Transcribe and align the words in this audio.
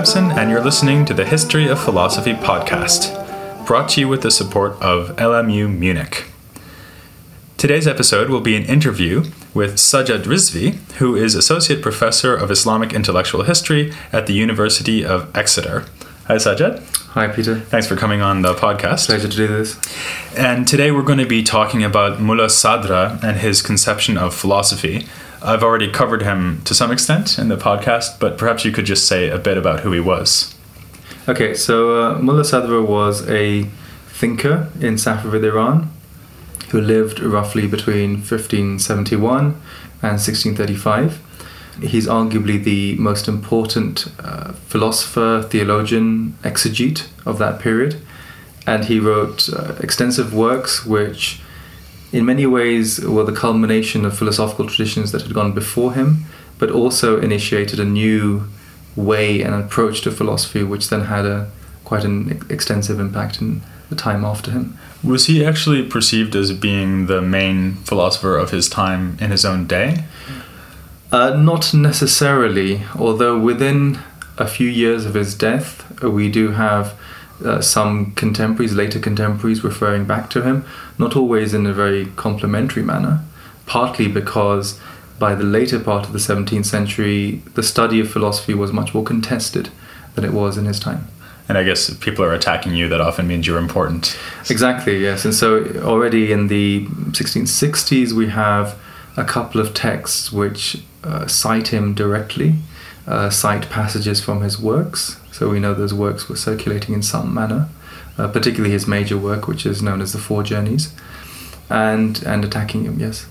Adamson, 0.00 0.30
and 0.30 0.50
you're 0.50 0.64
listening 0.64 1.04
to 1.04 1.12
the 1.12 1.26
History 1.26 1.68
of 1.68 1.78
Philosophy 1.78 2.32
podcast, 2.32 3.66
brought 3.66 3.90
to 3.90 4.00
you 4.00 4.08
with 4.08 4.22
the 4.22 4.30
support 4.30 4.72
of 4.80 5.14
LMU 5.16 5.68
Munich. 5.78 6.24
Today's 7.58 7.86
episode 7.86 8.30
will 8.30 8.40
be 8.40 8.56
an 8.56 8.64
interview 8.64 9.24
with 9.52 9.74
Sajjad 9.74 10.22
Rizvi, 10.22 10.76
who 10.94 11.14
is 11.16 11.34
Associate 11.34 11.82
Professor 11.82 12.34
of 12.34 12.50
Islamic 12.50 12.94
Intellectual 12.94 13.42
History 13.42 13.92
at 14.10 14.26
the 14.26 14.32
University 14.32 15.04
of 15.04 15.30
Exeter. 15.36 15.84
Hi, 16.28 16.36
Sajjad. 16.36 16.82
Hi, 17.08 17.28
Peter. 17.28 17.60
Thanks 17.60 17.86
for 17.86 17.94
coming 17.94 18.22
on 18.22 18.40
the 18.40 18.54
podcast. 18.54 19.04
Pleasure 19.04 19.28
to 19.28 19.36
do 19.36 19.48
this. 19.48 19.78
And 20.34 20.66
today 20.66 20.92
we're 20.92 21.02
going 21.02 21.18
to 21.18 21.26
be 21.26 21.42
talking 21.42 21.84
about 21.84 22.22
Mullah 22.22 22.46
Sadra 22.46 23.22
and 23.22 23.36
his 23.36 23.60
conception 23.60 24.16
of 24.16 24.34
philosophy. 24.34 25.06
I've 25.42 25.62
already 25.62 25.90
covered 25.90 26.22
him 26.22 26.62
to 26.64 26.74
some 26.74 26.90
extent 26.90 27.38
in 27.38 27.48
the 27.48 27.56
podcast, 27.56 28.18
but 28.18 28.36
perhaps 28.36 28.64
you 28.64 28.72
could 28.72 28.84
just 28.84 29.06
say 29.06 29.28
a 29.28 29.38
bit 29.38 29.56
about 29.56 29.80
who 29.80 29.92
he 29.92 30.00
was. 30.00 30.54
Okay, 31.28 31.54
so 31.54 32.00
uh, 32.00 32.18
Mullah 32.18 32.42
Sadra 32.42 32.86
was 32.86 33.28
a 33.28 33.64
thinker 34.08 34.70
in 34.80 34.94
Safavid 34.94 35.44
Iran 35.44 35.90
who 36.70 36.80
lived 36.80 37.20
roughly 37.20 37.66
between 37.66 38.16
1571 38.16 39.44
and 40.02 40.18
1635 40.18 41.20
He's 41.82 42.06
arguably 42.06 42.62
the 42.62 42.94
most 42.96 43.26
important 43.26 44.12
uh, 44.18 44.52
philosopher, 44.68 45.46
theologian, 45.48 46.36
exegete 46.42 47.06
of 47.24 47.38
that 47.38 47.58
period. 47.58 47.96
And 48.66 48.84
he 48.84 49.00
wrote 49.00 49.48
uh, 49.48 49.74
extensive 49.80 50.34
works 50.34 50.84
which, 50.84 51.40
in 52.12 52.24
many 52.24 52.46
ways, 52.46 53.00
were 53.00 53.24
the 53.24 53.32
culmination 53.32 54.04
of 54.04 54.18
philosophical 54.18 54.66
traditions 54.66 55.12
that 55.12 55.22
had 55.22 55.34
gone 55.34 55.52
before 55.52 55.92
him, 55.94 56.24
but 56.58 56.70
also 56.70 57.20
initiated 57.20 57.78
a 57.78 57.84
new 57.84 58.44
way 58.96 59.40
and 59.40 59.54
approach 59.54 60.02
to 60.02 60.10
philosophy, 60.10 60.62
which 60.62 60.88
then 60.88 61.02
had 61.02 61.24
a 61.24 61.50
quite 61.84 62.04
an 62.04 62.44
extensive 62.48 63.00
impact 63.00 63.40
in 63.40 63.62
the 63.88 63.96
time 63.96 64.24
after 64.24 64.50
him. 64.50 64.78
Was 65.02 65.26
he 65.26 65.44
actually 65.44 65.82
perceived 65.82 66.36
as 66.36 66.52
being 66.52 67.06
the 67.06 67.20
main 67.20 67.74
philosopher 67.76 68.36
of 68.36 68.50
his 68.50 68.68
time 68.68 69.16
in 69.20 69.30
his 69.30 69.44
own 69.44 69.66
day? 69.66 70.04
Uh, 71.10 71.30
not 71.30 71.74
necessarily, 71.74 72.82
although 72.96 73.38
within 73.38 73.98
a 74.38 74.46
few 74.46 74.68
years 74.68 75.04
of 75.04 75.14
his 75.14 75.34
death, 75.34 76.00
we 76.02 76.30
do 76.30 76.52
have 76.52 76.96
uh, 77.44 77.60
some 77.60 78.12
contemporaries, 78.12 78.74
later 78.74 78.98
contemporaries, 78.98 79.64
referring 79.64 80.04
back 80.04 80.30
to 80.30 80.42
him, 80.42 80.64
not 80.98 81.16
always 81.16 81.54
in 81.54 81.66
a 81.66 81.72
very 81.72 82.06
complimentary 82.16 82.82
manner, 82.82 83.22
partly 83.66 84.08
because 84.08 84.78
by 85.18 85.34
the 85.34 85.44
later 85.44 85.78
part 85.78 86.06
of 86.06 86.12
the 86.12 86.18
17th 86.18 86.64
century, 86.64 87.42
the 87.54 87.62
study 87.62 88.00
of 88.00 88.10
philosophy 88.10 88.54
was 88.54 88.72
much 88.72 88.94
more 88.94 89.04
contested 89.04 89.68
than 90.14 90.24
it 90.24 90.32
was 90.32 90.56
in 90.56 90.64
his 90.64 90.80
time. 90.80 91.06
And 91.48 91.58
I 91.58 91.64
guess 91.64 91.88
if 91.88 92.00
people 92.00 92.24
are 92.24 92.32
attacking 92.32 92.74
you, 92.74 92.88
that 92.88 93.00
often 93.00 93.26
means 93.26 93.46
you're 93.46 93.58
important. 93.58 94.16
Exactly, 94.48 94.98
yes. 94.98 95.24
And 95.24 95.34
so 95.34 95.64
already 95.82 96.32
in 96.32 96.46
the 96.46 96.86
1660s, 96.86 98.12
we 98.12 98.28
have 98.28 98.78
a 99.16 99.24
couple 99.24 99.60
of 99.60 99.74
texts 99.74 100.32
which 100.32 100.82
uh, 101.02 101.26
cite 101.26 101.68
him 101.68 101.92
directly, 101.92 102.54
uh, 103.06 103.30
cite 103.30 103.68
passages 103.68 104.20
from 104.22 104.42
his 104.42 104.60
works. 104.60 105.19
So 105.32 105.48
we 105.48 105.60
know 105.60 105.74
those 105.74 105.94
works 105.94 106.28
were 106.28 106.36
circulating 106.36 106.94
in 106.94 107.02
some 107.02 107.32
manner, 107.32 107.68
uh, 108.18 108.28
particularly 108.28 108.72
his 108.72 108.86
major 108.86 109.16
work, 109.16 109.46
which 109.46 109.64
is 109.64 109.82
known 109.82 110.00
as 110.00 110.12
the 110.12 110.18
Four 110.18 110.42
Journeys, 110.42 110.92
and 111.68 112.22
and 112.24 112.44
attacking 112.44 112.84
him. 112.84 112.98
Yes. 112.98 113.26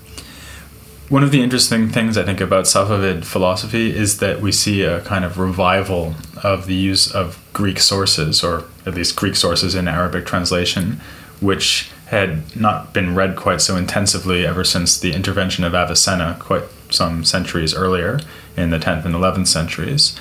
One 1.10 1.24
of 1.24 1.32
the 1.32 1.42
interesting 1.42 1.88
things 1.88 2.16
I 2.16 2.22
think 2.22 2.40
about 2.40 2.66
Safavid 2.66 3.24
philosophy 3.24 3.90
is 3.94 4.18
that 4.18 4.40
we 4.40 4.52
see 4.52 4.82
a 4.82 5.00
kind 5.00 5.24
of 5.24 5.38
revival 5.38 6.14
of 6.44 6.66
the 6.66 6.74
use 6.74 7.10
of 7.10 7.36
Greek 7.52 7.80
sources, 7.80 8.44
or 8.44 8.64
at 8.86 8.94
least 8.94 9.16
Greek 9.16 9.34
sources 9.34 9.74
in 9.74 9.88
Arabic 9.88 10.24
translation, 10.24 11.00
which 11.40 11.90
had 12.06 12.56
not 12.56 12.92
been 12.92 13.14
read 13.16 13.34
quite 13.34 13.60
so 13.60 13.76
intensively 13.76 14.46
ever 14.46 14.62
since 14.62 14.98
the 14.98 15.12
intervention 15.12 15.64
of 15.64 15.74
Avicenna, 15.74 16.36
quite 16.38 16.64
some 16.90 17.24
centuries 17.24 17.74
earlier 17.74 18.20
in 18.56 18.70
the 18.70 18.78
10th 18.78 19.04
and 19.04 19.14
11th 19.14 19.48
centuries. 19.48 20.16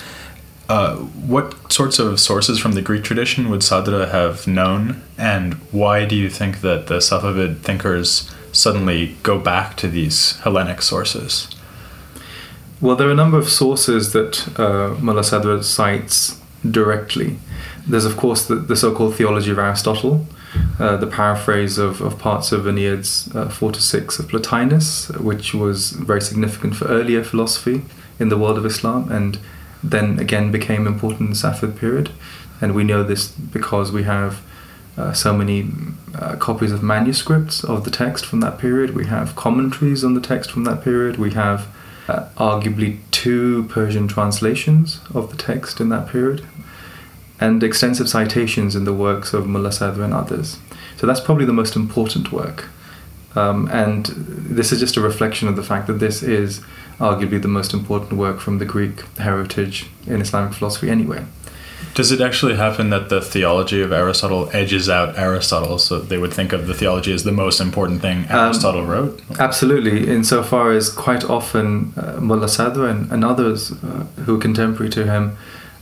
Uh, 0.70 0.98
what 0.98 1.74
sorts 1.74 1.98
of 1.98 2.20
sources 2.20 2.60
from 2.60 2.74
the 2.74 2.82
Greek 2.82 3.04
tradition 3.04 3.50
would 3.50 3.62
Sadra 3.62 4.12
have 4.12 4.46
known, 4.46 5.02
and 5.18 5.56
why 5.72 6.06
do 6.06 6.16
you 6.16 6.30
think 6.30 6.62
that 6.62 6.86
the 6.86 7.00
Safavid 7.00 7.62
thinkers 7.62 8.30
suddenly 8.52 9.18
go 9.24 9.40
back 9.40 9.76
to 9.78 9.88
these 9.88 10.38
Hellenic 10.42 10.84
sources? 10.84 11.48
Well, 12.80 12.96
there 12.96 13.08
are 13.08 13.12
a 13.12 13.16
number 13.16 13.40
of 13.40 13.50
sources 13.50 14.14
that 14.14 14.60
uh, 14.60 14.96
Mullah 15.02 15.24
Sadra 15.24 15.64
cites 15.64 16.40
directly. 16.70 17.40
There's, 17.88 18.06
of 18.06 18.16
course, 18.16 18.46
the, 18.46 18.56
the 18.56 18.76
so 18.76 18.94
called 18.94 19.16
theology 19.16 19.50
of 19.50 19.58
Aristotle, 19.58 20.28
uh, 20.80 20.98
the 20.98 21.08
paraphrase 21.08 21.80
of, 21.80 22.00
of 22.00 22.20
parts 22.20 22.52
of 22.52 22.68
Enneads 22.68 23.36
uh, 23.36 23.50
4 23.50 23.72
to 23.72 23.82
6 23.82 24.20
of 24.20 24.28
Plotinus, 24.28 25.10
which 25.20 25.56
was 25.56 25.92
very 25.92 26.22
significant 26.22 26.76
for 26.76 26.86
earlier 26.86 27.24
philosophy 27.24 27.82
in 28.20 28.30
the 28.30 28.38
world 28.38 28.60
of 28.60 28.68
Islam 28.68 29.12
and 29.12 29.40
then 29.84 30.20
again 30.20 30.52
became 30.52 30.88
important 30.88 31.22
in 31.22 31.30
the 31.30 31.36
Safavid 31.36 31.78
period. 31.78 32.12
And 32.62 32.76
we 32.76 32.84
know 32.84 33.04
this 33.04 33.30
because 33.30 33.92
we 33.92 34.04
have 34.04 34.42
uh, 34.98 35.14
so 35.14 35.34
many 35.34 35.70
uh, 36.16 36.36
copies 36.36 36.72
of 36.72 36.84
manuscripts 36.84 37.64
of 37.64 37.86
the 37.86 37.92
text 37.92 38.26
from 38.26 38.42
that 38.42 38.58
period. 38.58 38.96
We 38.96 39.06
have 39.06 39.36
commentaries 39.36 40.04
on 40.04 40.14
the 40.14 40.22
text 40.22 40.52
from 40.52 40.66
that 40.66 40.84
period. 40.84 41.18
We 41.18 41.32
have 41.32 41.68
uh, 42.08 42.28
arguably 42.38 43.00
two 43.12 43.64
Persian 43.70 44.08
translations 44.08 45.00
of 45.14 45.32
the 45.32 45.38
text 45.38 45.80
in 45.80 45.90
that 45.90 46.10
period 46.10 46.46
and 47.40 47.64
extensive 47.64 48.10
citations 48.10 48.76
in 48.76 48.84
the 48.84 48.94
works 48.94 49.34
of 49.34 49.48
Mullah 49.48 49.70
Sadra 49.70 50.04
and 50.04 50.14
others. 50.14 50.58
So 50.98 51.08
that's 51.08 51.22
probably 51.22 51.46
the 51.46 51.54
most 51.54 51.76
important 51.76 52.32
work. 52.32 52.68
Um, 53.36 53.70
and 53.72 54.06
this 54.08 54.72
is 54.72 54.80
just 54.80 54.98
a 54.98 55.02
reflection 55.02 55.48
of 55.48 55.56
the 55.56 55.64
fact 55.64 55.88
that 55.88 56.00
this 56.00 56.24
is 56.24 56.62
arguably 57.00 57.42
the 57.42 57.48
most 57.48 57.74
important 57.74 58.14
work 58.14 58.40
from 58.40 58.58
the 58.58 58.66
Greek 58.66 59.02
heritage 59.18 59.88
in 60.08 60.22
Islamic 60.22 60.54
philosophy, 60.54 60.90
anyway. 60.90 61.26
Does 61.94 62.12
it 62.12 62.22
actually 62.22 62.56
happen 62.56 62.92
that 62.92 63.10
the 63.10 63.22
theology 63.22 63.82
of 63.82 63.92
Aristotle 63.92 64.50
edges 64.54 64.90
out 64.90 65.18
Aristotle, 65.18 65.80
so 65.80 66.00
they 66.00 66.18
would 66.18 66.34
think 66.34 66.54
of 66.54 66.68
the 66.68 66.74
theology 66.74 67.14
as 67.14 67.24
the 67.24 67.32
most 67.32 67.60
important 67.60 68.02
thing 68.02 68.26
um, 68.30 68.48
Aristotle 68.48 68.82
um, 68.82 68.88
wrote? 68.88 69.22
Absolutely, 69.40 70.10
insofar 70.10 70.72
as 70.72 70.90
quite 70.90 71.24
often 71.24 71.94
uh, 71.98 72.20
Mullah 72.20 72.48
Sadra 72.48 72.90
and, 72.90 73.12
and 73.12 73.26
others 73.26 73.72
uh, 73.72 74.06
who 74.26 74.38
are 74.38 74.42
contemporary 74.42 74.90
to 74.92 75.06
him 75.06 75.38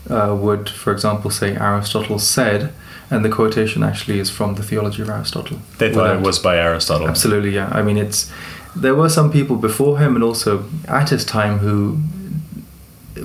uh, 0.10 0.36
would, 0.40 0.70
for 0.70 0.92
example, 0.92 1.32
say 1.32 1.56
Aristotle 1.56 2.20
said, 2.20 2.74
and 3.10 3.24
the 3.24 3.30
quotation 3.30 3.84
actually 3.84 4.20
is 4.20 4.30
from 4.30 4.56
the 4.56 4.64
Theology 4.64 5.02
of 5.02 5.10
Aristotle. 5.10 5.60
They 5.78 5.94
thought 5.94 6.16
it 6.16 6.22
was 6.22 6.40
by 6.40 6.58
Aristotle. 6.58 7.08
Absolutely, 7.08 7.52
yeah. 7.52 7.70
I 7.72 7.82
mean, 7.82 7.98
it's 7.98 8.32
there 8.76 8.96
were 8.96 9.10
some 9.10 9.32
people 9.32 9.56
before 9.56 9.98
him 10.00 10.16
and 10.16 10.24
also 10.24 10.66
at 10.88 11.10
his 11.10 11.26
time 11.26 11.60
who, 11.60 12.00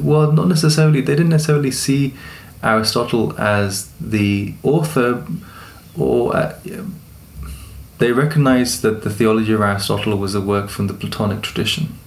well, 0.01 0.33
not 0.33 0.49
necessarily. 0.49 1.01
They 1.01 1.15
didn't 1.15 1.31
necessarily 1.31 1.71
see 1.71 2.15
Aristotle 2.63 3.39
as 3.39 3.91
the 4.01 4.55
author, 4.63 5.27
or 5.99 6.35
uh, 6.35 6.59
they 7.99 8.13
recognized 8.13 8.83
that 8.83 9.03
the 9.03 9.11
Theology 9.11 9.53
of 9.53 9.61
Aristotle 9.61 10.17
was 10.17 10.35
a 10.35 10.41
work 10.41 10.71
from 10.71 10.87
the 10.87 10.95
Platonic 10.95 11.43
tradition. 11.43 11.99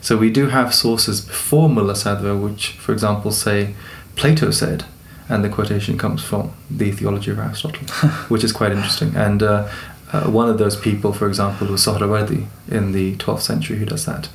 So 0.00 0.16
we 0.16 0.30
do 0.30 0.48
have 0.48 0.74
sources 0.74 1.20
before 1.20 1.68
Mullah 1.68 1.94
Sadra, 1.94 2.40
which, 2.40 2.72
for 2.72 2.92
example, 2.92 3.30
say 3.30 3.74
Plato 4.20 4.50
said, 4.50 4.84
and 5.30 5.42
the 5.42 5.48
quotation 5.48 5.96
comes 5.96 6.22
from 6.22 6.52
the 6.70 6.92
Theology 6.92 7.30
of 7.30 7.38
Aristotle, 7.38 7.86
which 8.28 8.44
is 8.44 8.52
quite 8.52 8.70
interesting. 8.70 9.16
And 9.16 9.42
uh, 9.42 9.66
uh, 10.12 10.30
one 10.30 10.50
of 10.50 10.58
those 10.58 10.76
people, 10.76 11.14
for 11.14 11.26
example, 11.26 11.68
was 11.68 11.86
Sohrawardi 11.86 12.46
in 12.68 12.92
the 12.92 13.16
12th 13.16 13.40
century 13.40 13.78
who 13.78 13.86
does 13.86 14.04
that. 14.04 14.28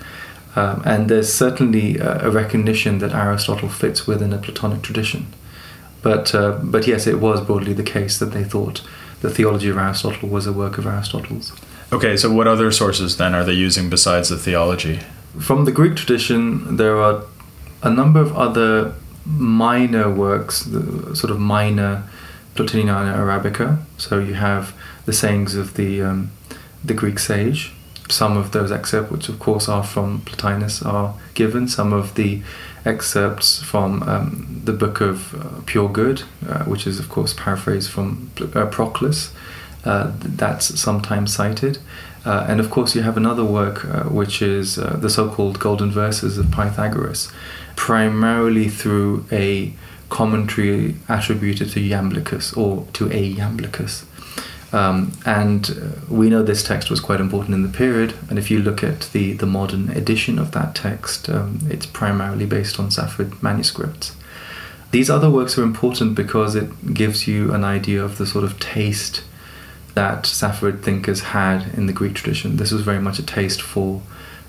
Um, 0.55 0.81
and 0.85 1.07
there's 1.07 1.31
certainly 1.31 1.97
a 1.99 2.31
recognition 2.31 2.97
that 2.99 3.13
Aristotle 3.13 3.69
fits 3.69 4.07
within 4.07 4.33
a 4.33 4.39
Platonic 4.39 4.81
tradition. 4.81 5.27
But, 6.01 6.33
uh, 6.33 6.59
but 6.63 6.87
yes, 6.87 7.05
it 7.05 7.19
was 7.19 7.41
broadly 7.41 7.73
the 7.73 7.83
case 7.83 8.17
that 8.17 8.31
they 8.31 8.43
thought 8.43 8.81
the 9.21 9.29
theology 9.29 9.69
of 9.69 9.77
Aristotle 9.77 10.29
was 10.29 10.47
a 10.47 10.53
work 10.53 10.79
of 10.79 10.87
Aristotle's. 10.87 11.51
Okay, 11.93 12.17
so 12.17 12.31
what 12.31 12.47
other 12.47 12.71
sources 12.71 13.17
then 13.17 13.35
are 13.35 13.43
they 13.43 13.53
using 13.53 13.89
besides 13.91 14.29
the 14.29 14.37
theology? 14.37 15.01
From 15.39 15.65
the 15.65 15.71
Greek 15.71 15.95
tradition, 15.95 16.77
there 16.77 16.97
are 16.99 17.23
a 17.83 17.91
number 17.91 18.19
of 18.19 18.35
other 18.35 18.95
minor 19.25 20.09
works, 20.09 20.63
the 20.63 21.15
sort 21.15 21.31
of 21.31 21.39
minor 21.39 22.03
Plotiniana 22.55 23.15
Arabica. 23.15 23.79
So 23.97 24.19
you 24.19 24.35
have 24.35 24.73
the 25.05 25.13
sayings 25.13 25.55
of 25.55 25.75
the 25.75 26.01
um, 26.01 26.31
the 26.83 26.93
Greek 26.93 27.19
sage. 27.19 27.73
Some 28.09 28.37
of 28.37 28.51
those 28.51 28.71
excerpts, 28.71 29.11
which 29.11 29.29
of 29.29 29.39
course 29.39 29.67
are 29.67 29.83
from 29.83 30.21
Plotinus, 30.21 30.85
are 30.85 31.15
given. 31.33 31.67
Some 31.67 31.91
of 31.91 32.13
the 32.13 32.41
excerpts 32.85 33.63
from 33.63 34.03
um, 34.03 34.61
the 34.63 34.73
Book 34.73 35.01
of 35.01 35.33
uh, 35.33 35.61
Pure 35.65 35.89
Good, 35.89 36.23
uh, 36.47 36.63
which 36.65 36.85
is 36.85 36.99
of 36.99 37.09
course 37.09 37.33
paraphrased 37.33 37.89
from 37.89 38.29
uh, 38.53 38.67
Proclus, 38.67 39.33
uh, 39.85 40.11
that's 40.19 40.79
sometimes 40.79 41.33
cited. 41.33 41.79
Uh, 42.23 42.45
and 42.47 42.59
of 42.59 42.69
course, 42.69 42.95
you 42.95 43.01
have 43.01 43.17
another 43.17 43.43
work 43.43 43.85
uh, 43.85 44.03
which 44.03 44.41
is 44.41 44.75
the 44.75 45.09
so 45.09 45.29
called 45.29 45.59
Golden 45.59 45.91
Verses 45.91 46.37
of 46.37 46.51
Pythagoras, 46.51 47.31
primarily 47.75 48.69
through 48.69 49.25
a 49.31 49.73
commentary 50.09 50.95
attributed 51.09 51.69
to 51.71 51.79
Iamblichus 51.79 52.55
or 52.55 52.87
to 52.93 53.07
a 53.07 53.33
Iamblichus. 53.33 54.05
Um, 54.73 55.13
and 55.25 55.69
uh, 55.69 56.13
we 56.13 56.29
know 56.29 56.43
this 56.43 56.63
text 56.63 56.89
was 56.89 56.99
quite 56.99 57.21
important 57.21 57.53
in 57.55 57.63
the 57.63 57.77
period, 57.77 58.13
and 58.29 58.37
if 58.37 58.51
you 58.51 58.59
look 58.59 58.83
at 58.83 59.09
the, 59.13 59.33
the 59.33 59.45
modern 59.45 59.89
edition 59.91 60.37
of 60.37 60.51
that 60.51 60.75
text, 60.75 61.29
um, 61.29 61.59
it's 61.69 61.85
primarily 61.85 62.45
based 62.45 62.79
on 62.79 62.89
Safavid 62.89 63.41
manuscripts. 63.41 64.15
These 64.91 65.09
other 65.09 65.29
works 65.29 65.57
are 65.57 65.63
important 65.63 66.15
because 66.15 66.55
it 66.55 66.93
gives 66.93 67.27
you 67.27 67.53
an 67.53 67.63
idea 67.63 68.03
of 68.03 68.17
the 68.17 68.25
sort 68.25 68.43
of 68.43 68.59
taste 68.59 69.23
that 69.93 70.23
Safavid 70.23 70.83
thinkers 70.83 71.21
had 71.21 71.73
in 71.73 71.85
the 71.85 71.93
Greek 71.93 72.13
tradition. 72.13 72.57
This 72.57 72.71
was 72.71 72.81
very 72.81 72.99
much 72.99 73.17
a 73.17 73.23
taste 73.23 73.61
for 73.61 74.01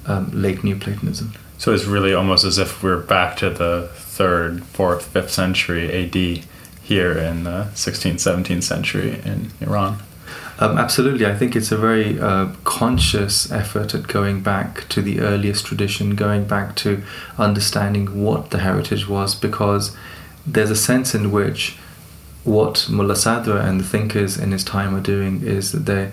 um, 0.07 0.31
late 0.33 0.65
Neoplatonism. 0.65 1.33
So 1.59 1.73
it's 1.73 1.85
really 1.85 2.13
almost 2.13 2.45
as 2.45 2.59
if 2.59 2.83
we're 2.83 3.01
back 3.01 3.37
to 3.39 3.51
the 3.51 3.89
third, 3.95 4.65
fourth, 4.65 5.07
fifth 5.07 5.31
century 5.31 5.91
AD 5.93 6.45
here 6.83 7.17
in 7.19 7.45
the 7.45 7.69
16th, 7.75 8.15
17th 8.15 8.63
century 8.63 9.21
in 9.25 9.51
Iran. 9.61 9.99
Um, 10.59 10.79
absolutely. 10.79 11.27
I 11.27 11.35
think 11.35 11.55
it's 11.55 11.71
a 11.71 11.77
very 11.77 12.19
uh, 12.19 12.49
conscious 12.65 13.51
effort 13.53 13.95
at 13.95 14.07
going 14.07 14.43
back 14.43 14.89
to 14.89 15.03
the 15.03 15.21
earliest 15.21 15.67
tradition, 15.67 16.15
going 16.15 16.45
back 16.45 16.77
to 16.77 17.03
understanding 17.37 18.23
what 18.23 18.51
the 18.51 18.59
heritage 18.59 19.07
was, 19.07 19.35
because 19.35 19.95
there's 20.47 20.71
a 20.71 20.77
sense 20.77 21.15
in 21.15 21.31
which 21.31 21.77
what 22.45 22.87
Mullah 22.89 23.15
Sadra 23.15 23.65
and 23.65 23.81
the 23.81 23.85
thinkers 23.85 24.39
in 24.39 24.53
his 24.53 24.65
time 24.65 24.95
are 24.95 25.01
doing 25.01 25.43
is 25.43 25.73
that 25.73 25.87
they 25.87 26.13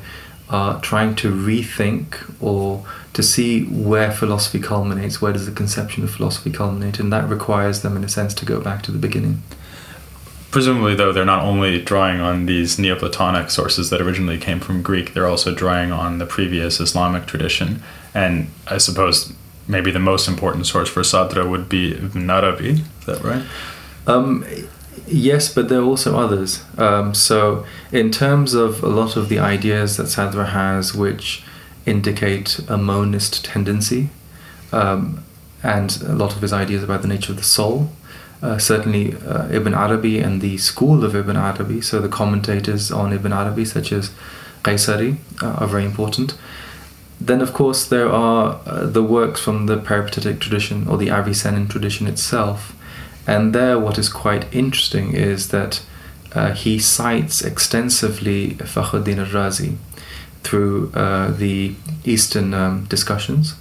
are 0.50 0.82
trying 0.82 1.16
to 1.16 1.32
rethink 1.32 2.36
or 2.42 2.86
to 3.14 3.24
see 3.24 3.66
where 3.66 4.12
philosophy 4.12 4.60
culminates, 4.60 5.22
where 5.22 5.34
does 5.34 5.46
the 5.46 5.52
conception 5.52 6.04
of 6.04 6.12
philosophy 6.12 6.52
culminate, 6.52 7.00
and 7.00 7.14
that 7.14 7.30
requires 7.30 7.82
them, 7.82 7.96
in 7.96 8.04
a 8.04 8.10
sense, 8.10 8.34
to 8.34 8.46
go 8.46 8.60
back 8.60 8.82
to 8.84 8.92
the 8.92 8.98
beginning. 8.98 9.44
Presumably, 10.50 10.94
though, 10.94 11.12
they're 11.12 11.26
not 11.26 11.44
only 11.44 11.82
drawing 11.82 12.20
on 12.22 12.46
these 12.46 12.78
Neoplatonic 12.78 13.50
sources 13.50 13.90
that 13.90 14.02
originally 14.02 14.38
came 14.38 14.60
from 14.60 14.84
Greek, 14.84 15.14
they're 15.14 15.28
also 15.28 15.54
drawing 15.54 15.92
on 15.92 16.20
the 16.20 16.26
previous 16.26 16.80
Islamic 16.80 17.26
tradition. 17.26 17.82
And 18.14 18.50
I 18.68 18.78
suppose 18.78 19.34
maybe 19.68 19.92
the 19.92 20.00
most 20.00 20.28
important 20.28 20.68
source 20.68 20.90
for 20.90 21.02
Sadra 21.02 21.50
would 21.50 21.70
be 21.70 21.94
Ibn 21.94 22.30
Arabi. 22.30 22.72
Is 22.72 23.06
that 23.06 23.24
right? 23.24 23.44
Um, 24.06 24.46
yes, 25.08 25.52
but 25.54 25.70
there 25.70 25.80
are 25.80 25.86
also 25.86 26.18
others. 26.18 26.64
Um, 26.78 27.14
so, 27.14 27.66
in 27.92 28.12
terms 28.12 28.54
of 28.54 28.84
a 28.84 28.90
lot 28.90 29.16
of 29.16 29.30
the 29.30 29.40
ideas 29.40 29.98
that 29.98 30.08
Sadra 30.08 30.50
has, 30.50 30.94
which 30.94 31.44
indicate 31.86 32.60
a 32.68 32.78
monist 32.78 33.46
tendency, 33.46 34.10
um, 34.72 35.24
and 35.62 36.02
a 36.02 36.14
lot 36.14 36.36
of 36.36 36.42
his 36.42 36.54
ideas 36.54 36.84
about 36.84 37.02
the 37.02 37.08
nature 37.08 37.32
of 37.32 37.38
the 37.38 37.44
soul, 37.44 37.90
uh, 38.42 38.58
certainly 38.58 39.16
uh, 39.26 39.48
Ibn 39.50 39.74
Arabi 39.74 40.20
and 40.20 40.42
the 40.42 40.58
school 40.58 41.06
of 41.06 41.16
Ibn 41.16 41.38
Arabi, 41.38 41.82
so 41.82 42.02
the 42.02 42.10
commentators 42.10 42.92
on 42.92 43.14
Ibn 43.14 43.32
Arabi, 43.32 43.64
such 43.64 43.94
as 43.94 44.12
Qaisari, 44.64 45.18
uh, 45.42 45.48
are 45.62 45.68
very 45.68 45.86
important. 45.86 46.36
Then, 47.22 47.40
of 47.40 47.54
course, 47.54 47.86
there 47.86 48.10
are 48.10 48.60
uh, 48.66 48.86
the 48.86 49.04
works 49.04 49.40
from 49.40 49.68
the 49.68 49.78
peripatetic 49.78 50.42
tradition 50.42 50.88
or 50.90 50.98
the 50.98 51.08
Avicennan 51.08 51.70
tradition 51.70 52.06
itself. 52.06 52.76
And 53.26 53.56
there, 53.56 53.80
what 53.80 53.98
is 53.98 54.10
quite 54.10 54.54
interesting 54.54 55.14
is 55.14 55.50
that 55.50 55.82
uh, 56.36 56.54
he 56.54 56.80
cites 56.80 57.42
extensively 57.42 58.56
Fakhruddin 58.56 59.20
al-Razi 59.20 59.78
through 60.44 60.88
the 60.88 61.76
Eastern 62.06 62.54
um, 62.54 62.86
discussions 62.86 63.56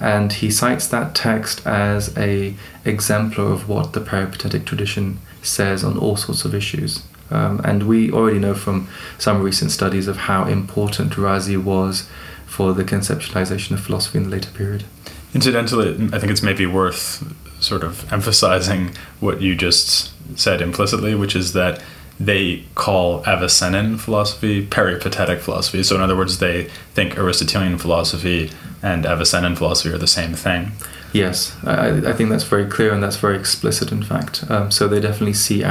and 0.00 0.34
he 0.34 0.50
cites 0.50 0.88
that 0.88 1.14
text 1.14 1.66
as 1.66 2.16
a 2.18 2.54
exemplar 2.84 3.46
of 3.46 3.68
what 3.68 3.92
the 3.92 4.00
peripatetic 4.00 4.66
tradition 4.66 5.18
says 5.42 5.84
on 5.84 5.96
all 5.96 6.16
sorts 6.16 6.44
of 6.44 6.54
issues. 6.54 7.02
Um, 7.30 7.60
and 7.64 7.84
we 7.84 8.12
already 8.12 8.38
know 8.38 8.54
from 8.54 8.88
some 9.18 9.42
recent 9.42 9.70
studies 9.70 10.06
of 10.08 10.16
how 10.16 10.44
important 10.44 11.12
Razi 11.12 11.62
was 11.62 12.08
for 12.46 12.72
the 12.74 12.84
conceptualization 12.84 13.72
of 13.72 13.80
philosophy 13.80 14.18
in 14.18 14.24
the 14.24 14.30
later 14.30 14.50
period. 14.50 14.84
Incidentally, 15.32 16.08
I 16.12 16.18
think 16.18 16.30
it's 16.30 16.42
maybe 16.42 16.66
worth 16.66 17.24
sort 17.62 17.82
of 17.82 18.12
emphasizing 18.12 18.90
what 19.20 19.40
you 19.40 19.56
just 19.56 20.12
said 20.38 20.60
implicitly, 20.60 21.14
which 21.14 21.34
is 21.34 21.54
that 21.54 21.82
they 22.18 22.64
call 22.74 23.22
Avicennan 23.24 23.98
philosophy 23.98 24.64
peripatetic 24.66 25.40
philosophy. 25.40 25.82
So, 25.82 25.96
in 25.96 26.00
other 26.00 26.16
words, 26.16 26.38
they 26.38 26.64
think 26.94 27.18
Aristotelian 27.18 27.78
philosophy 27.78 28.50
and 28.82 29.04
Avicennan 29.04 29.56
philosophy 29.56 29.94
are 29.94 29.98
the 29.98 30.06
same 30.06 30.34
thing. 30.34 30.72
Yes, 31.12 31.56
I, 31.64 32.10
I 32.10 32.12
think 32.12 32.30
that's 32.30 32.44
very 32.44 32.66
clear 32.66 32.92
and 32.92 33.02
that's 33.02 33.16
very 33.16 33.36
explicit, 33.36 33.92
in 33.92 34.02
fact. 34.02 34.48
Um, 34.50 34.70
so, 34.70 34.86
they 34.86 35.00
definitely 35.00 35.34
see 35.34 35.64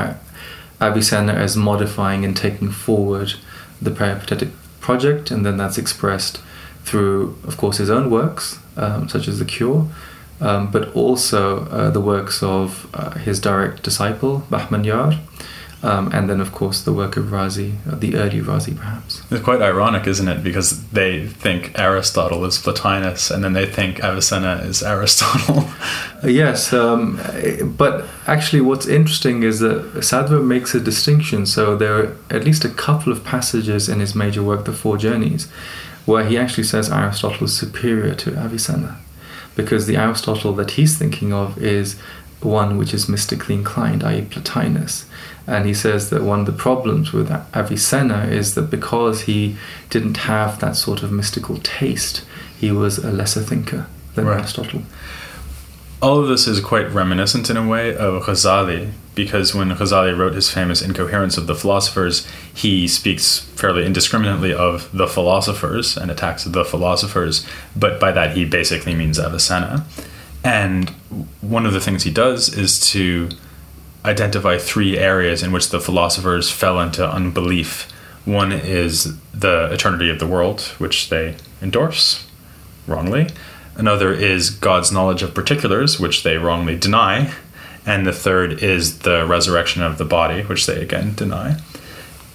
Avicenna 0.82 1.34
as 1.34 1.56
modifying 1.56 2.26
and 2.26 2.36
taking 2.36 2.72
forward 2.72 3.36
the 3.82 3.92
peripatetic 3.92 4.50
project, 4.82 5.32
and 5.32 5.46
then 5.46 5.58
that's 5.58 5.78
expressed 5.78 6.42
through, 6.84 7.38
of 7.48 7.56
course, 7.58 7.78
his 7.78 7.90
own 7.90 8.10
works, 8.10 8.60
um, 8.76 9.08
such 9.08 9.28
as 9.28 9.40
The 9.40 9.46
Cure. 9.46 9.88
Um, 10.42 10.72
but 10.72 10.94
also 10.94 11.68
uh, 11.68 11.90
the 11.90 12.02
works 12.02 12.44
of 12.44 12.90
uh, 12.94 13.12
his 13.12 13.40
direct 13.40 13.82
disciple, 13.82 14.46
Bahmanyar, 14.50 15.20
um, 15.84 16.10
and 16.14 16.30
then, 16.30 16.40
of 16.40 16.54
course, 16.54 16.82
the 16.82 16.94
work 16.94 17.18
of 17.18 17.26
Razi, 17.26 17.76
uh, 17.86 17.96
the 17.96 18.16
early 18.16 18.40
Razi, 18.40 18.76
perhaps. 18.76 19.22
It's 19.30 19.44
quite 19.44 19.62
ironic, 19.62 20.08
isn't 20.08 20.30
it? 20.30 20.42
Because 20.42 20.82
they 20.92 21.28
think 21.28 21.78
Aristotle 21.78 22.46
is 22.46 22.58
Plotinus, 22.58 23.30
and 23.30 23.44
then 23.44 23.52
they 23.52 23.66
think 23.66 24.02
Avicenna 24.02 24.64
is 24.64 24.82
Aristotle. 24.82 25.70
Uh, 26.24 26.28
yes, 26.28 26.72
um, 26.72 27.20
but 27.76 28.06
actually, 28.28 28.62
what's 28.62 28.88
interesting 28.88 29.44
is 29.44 29.60
that 29.60 29.84
Sadra 29.96 30.42
makes 30.42 30.74
a 30.74 30.80
distinction. 30.80 31.46
So 31.46 31.76
there 31.76 31.94
are 31.96 32.18
at 32.30 32.46
least 32.46 32.64
a 32.64 32.70
couple 32.70 33.12
of 33.12 33.26
passages 33.26 33.90
in 33.90 34.00
his 34.00 34.16
major 34.16 34.42
work, 34.42 34.64
The 34.64 34.72
Four 34.72 34.96
Journeys, 34.96 35.52
where 36.06 36.24
he 36.24 36.38
actually 36.38 36.64
says 36.64 36.90
Aristotle 36.90 37.44
is 37.44 37.58
superior 37.58 38.16
to 38.16 38.38
Avicenna, 38.38 39.00
because 39.58 39.86
the 39.86 39.98
Aristotle 39.98 40.54
that 40.54 40.72
he's 40.72 40.98
thinking 40.98 41.34
of 41.34 41.62
is 41.62 42.00
one 42.40 42.78
which 42.78 42.94
is 42.94 43.10
mystically 43.10 43.56
inclined, 43.56 44.02
i.e., 44.04 44.22
Plotinus. 44.22 45.06
And 45.46 45.66
he 45.66 45.74
says 45.74 46.10
that 46.10 46.24
one 46.24 46.42
of 46.42 46.46
the 46.46 46.54
problems 46.54 47.12
with 47.12 47.30
Avicenna 47.54 48.26
is 48.28 48.56
that 48.56 48.70
because 48.70 49.24
he 49.24 49.58
didn't 49.90 50.18
have 50.18 50.60
that 50.60 50.76
sort 50.76 51.04
of 51.04 51.12
mystical 51.12 51.58
taste, 51.58 52.24
he 52.58 52.72
was 52.72 52.98
a 52.98 53.12
lesser 53.12 53.42
thinker 53.42 53.88
than 54.16 54.26
right. 54.26 54.40
Aristotle. 54.40 54.84
All 56.02 56.20
of 56.20 56.28
this 56.28 56.48
is 56.48 56.60
quite 56.60 56.90
reminiscent 56.92 57.50
in 57.50 57.58
a 57.58 57.68
way 57.68 57.96
of 57.96 58.24
Ghazali, 58.24 58.92
because 59.16 59.54
when 59.54 59.70
Ghazali 59.70 60.18
wrote 60.18 60.34
his 60.34 60.50
famous 60.50 60.82
Incoherence 60.82 61.38
of 61.38 61.48
the 61.48 61.56
Philosophers, 61.56 62.28
he 62.54 62.88
speaks 62.88 63.40
fairly 63.40 63.86
indiscriminately 63.86 64.54
of 64.54 64.90
the 64.92 65.08
philosophers 65.08 65.96
and 65.96 66.10
attacks 66.10 66.44
the 66.44 66.66
philosophers, 66.66 67.46
but 67.76 68.00
by 68.00 68.12
that 68.12 68.36
he 68.36 68.44
basically 68.44 68.96
means 68.96 69.20
Avicenna. 69.20 69.86
And 70.44 70.90
one 71.40 71.66
of 71.66 71.74
the 71.74 71.80
things 71.80 72.04
he 72.04 72.12
does 72.12 72.54
is 72.54 72.80
to 72.92 73.30
identify 74.06 74.58
three 74.58 74.98
areas 74.98 75.44
in 75.44 75.52
which 75.52 75.70
the 75.70 75.80
philosophers 75.80 76.52
fell 76.52 76.80
into 76.80 77.08
unbelief. 77.08 77.90
One 78.26 78.52
is 78.52 79.18
the 79.32 79.72
eternity 79.72 80.10
of 80.10 80.20
the 80.20 80.28
world, 80.28 80.62
which 80.78 81.10
they 81.10 81.36
endorse 81.62 82.26
wrongly. 82.88 83.30
Another 83.76 84.14
is 84.14 84.50
God's 84.50 84.92
knowledge 84.92 85.24
of 85.24 85.34
particulars, 85.34 86.00
which 86.00 86.24
they 86.24 86.38
wrongly 86.38 86.78
deny. 86.78 87.34
And 87.86 88.06
the 88.06 88.14
third 88.14 88.64
is 88.64 89.00
the 89.00 89.26
resurrection 89.26 89.82
of 89.82 89.98
the 89.98 90.06
body, 90.06 90.44
which 90.44 90.66
they 90.66 90.82
again 90.82 91.16
deny. 91.16 91.60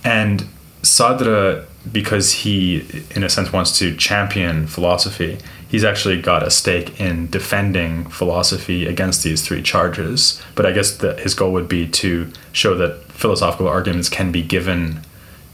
And 0.04 0.46
Sadra, 0.82 1.64
because 1.90 2.32
he, 2.32 3.04
in 3.14 3.22
a 3.22 3.28
sense, 3.28 3.52
wants 3.52 3.78
to 3.78 3.96
champion 3.96 4.66
philosophy, 4.66 5.38
he's 5.68 5.84
actually 5.84 6.20
got 6.20 6.42
a 6.42 6.50
stake 6.50 7.00
in 7.00 7.30
defending 7.30 8.08
philosophy 8.08 8.86
against 8.86 9.22
these 9.22 9.46
three 9.46 9.62
charges. 9.62 10.42
But 10.54 10.66
I 10.66 10.72
guess 10.72 10.96
that 10.96 11.20
his 11.20 11.34
goal 11.34 11.52
would 11.52 11.68
be 11.68 11.86
to 11.86 12.32
show 12.52 12.74
that 12.76 13.04
philosophical 13.12 13.68
arguments 13.68 14.08
can 14.08 14.32
be 14.32 14.42
given 14.42 15.00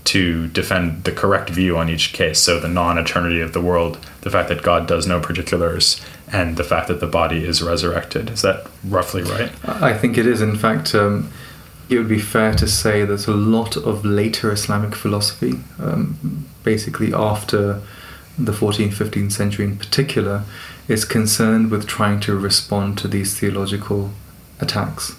to 0.05 0.49
defend 0.49 1.05
the 1.05 1.13
correct 1.13 1.51
view 1.51 1.77
on 1.77 1.89
each 1.89 2.13
case. 2.13 2.39
So 2.39 2.61
the 2.61 2.69
non 2.69 2.99
eternity 2.99 3.41
of 3.41 3.53
the 3.53 3.61
world, 3.61 3.99
the 4.21 4.31
fact 4.31 4.49
that 4.51 4.63
God 4.63 4.87
does 4.87 5.07
no 5.07 5.19
particulars, 5.19 6.01
and 6.31 6.57
the 6.57 6.65
fact 6.65 6.89
that 6.89 7.01
the 7.01 7.07
body 7.07 7.45
is 7.45 7.63
resurrected. 7.63 8.31
Is 8.31 8.43
that 8.43 8.67
roughly 8.85 9.23
right? 9.23 9.51
I 9.65 9.95
think 9.95 10.19
it 10.19 10.27
is. 10.27 10.43
In 10.43 10.57
fact, 10.57 10.95
um, 10.95 11.31
it 11.89 11.99
would 11.99 12.09
be 12.09 12.21
fair 12.21 12.55
to 12.55 12.67
say 12.67 13.05
that 13.05 13.27
a 13.27 13.33
lot 13.33 13.77
of 13.77 14.05
later 14.05 14.53
Islamic 14.53 14.95
philosophy, 14.95 15.61
um, 15.79 16.47
basically 16.63 17.13
after 17.15 17.81
the 18.39 18.53
14th, 18.53 18.95
15th 18.95 19.33
century 19.33 19.65
in 19.65 19.77
particular, 19.77 20.45
is 20.89 21.05
concerned 21.05 21.71
with 21.71 21.87
trying 21.87 22.21
to 22.21 22.37
respond 22.37 22.99
to 22.99 23.09
these 23.09 23.39
theological 23.39 24.11
attacks. 24.61 25.17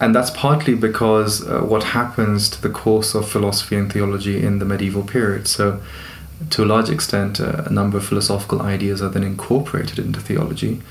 And 0.00 0.14
that's 0.14 0.30
partly 0.30 0.74
because 0.74 1.46
uh, 1.46 1.60
what 1.60 1.84
happens 1.84 2.50
to 2.50 2.60
the 2.60 2.68
course 2.68 3.14
of 3.14 3.28
philosophy 3.28 3.76
and 3.76 3.92
theology 3.92 4.44
in 4.44 4.58
the 4.58 4.64
medieval 4.64 5.02
period. 5.02 5.46
So, 5.46 5.80
to 6.50 6.64
a 6.64 6.66
large 6.66 6.90
extent, 6.90 7.40
uh, 7.40 7.62
a 7.64 7.70
number 7.70 7.96
of 7.98 8.04
philosophical 8.04 8.60
ideas 8.60 9.00
are 9.00 9.08
then 9.08 9.22
incorporated 9.22 9.98
into 9.98 10.20
theology. 10.20 10.82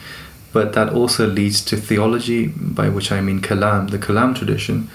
but 0.53 0.74
that 0.74 0.93
also 0.93 1.27
leads 1.27 1.62
to 1.65 1.75
theology, 1.75 2.48
by 2.48 2.88
which 2.88 3.12
I 3.12 3.19
mean 3.19 3.41
Kalam, 3.41 3.89
the 3.89 3.98
Kalam 3.98 4.36
tradition, 4.36 4.88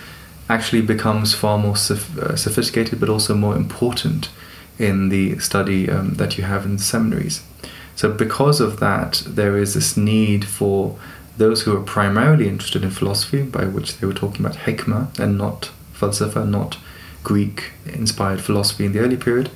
actually 0.48 0.80
becomes 0.80 1.34
far 1.34 1.58
more 1.58 1.76
soph- 1.76 2.16
uh, 2.16 2.36
sophisticated 2.36 2.98
but 3.00 3.08
also 3.10 3.34
more 3.34 3.56
important 3.56 4.30
in 4.78 5.08
the 5.08 5.38
study 5.38 5.90
um, 5.90 6.14
that 6.14 6.38
you 6.38 6.44
have 6.44 6.64
in 6.64 6.78
seminaries. 6.78 7.42
So, 7.96 8.12
because 8.12 8.60
of 8.60 8.78
that, 8.80 9.22
there 9.26 9.56
is 9.56 9.74
this 9.74 9.96
need 9.96 10.44
for 10.44 10.98
those 11.36 11.62
who 11.62 11.76
are 11.76 11.82
primarily 11.82 12.48
interested 12.48 12.84
in 12.84 12.90
philosophy, 12.90 13.42
by 13.42 13.64
which 13.64 13.98
they 13.98 14.06
were 14.06 14.14
talking 14.14 14.44
about 14.44 14.58
hikmah 14.58 15.18
and 15.18 15.36
not 15.38 15.70
falsafa, 15.94 16.48
not 16.48 16.78
Greek 17.24 17.72
inspired 17.86 18.40
philosophy 18.40 18.84
in 18.84 18.92
the 18.92 19.00
early 19.00 19.16
period, 19.16 19.50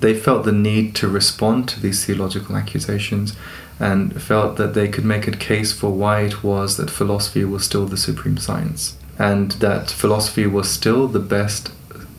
they 0.00 0.14
felt 0.14 0.44
the 0.44 0.52
need 0.52 0.94
to 0.94 1.08
respond 1.08 1.68
to 1.68 1.80
these 1.80 2.04
theological 2.04 2.56
accusations 2.56 3.34
and 3.78 4.20
felt 4.22 4.56
that 4.56 4.74
they 4.74 4.88
could 4.88 5.04
make 5.04 5.26
a 5.26 5.32
case 5.32 5.72
for 5.72 5.90
why 5.90 6.20
it 6.20 6.42
was 6.42 6.76
that 6.76 6.90
philosophy 6.90 7.44
was 7.44 7.64
still 7.64 7.86
the 7.86 7.96
supreme 7.96 8.38
science 8.38 8.96
and 9.18 9.52
that 9.52 9.90
philosophy 9.90 10.46
was 10.46 10.70
still 10.70 11.08
the 11.08 11.18
best 11.18 11.70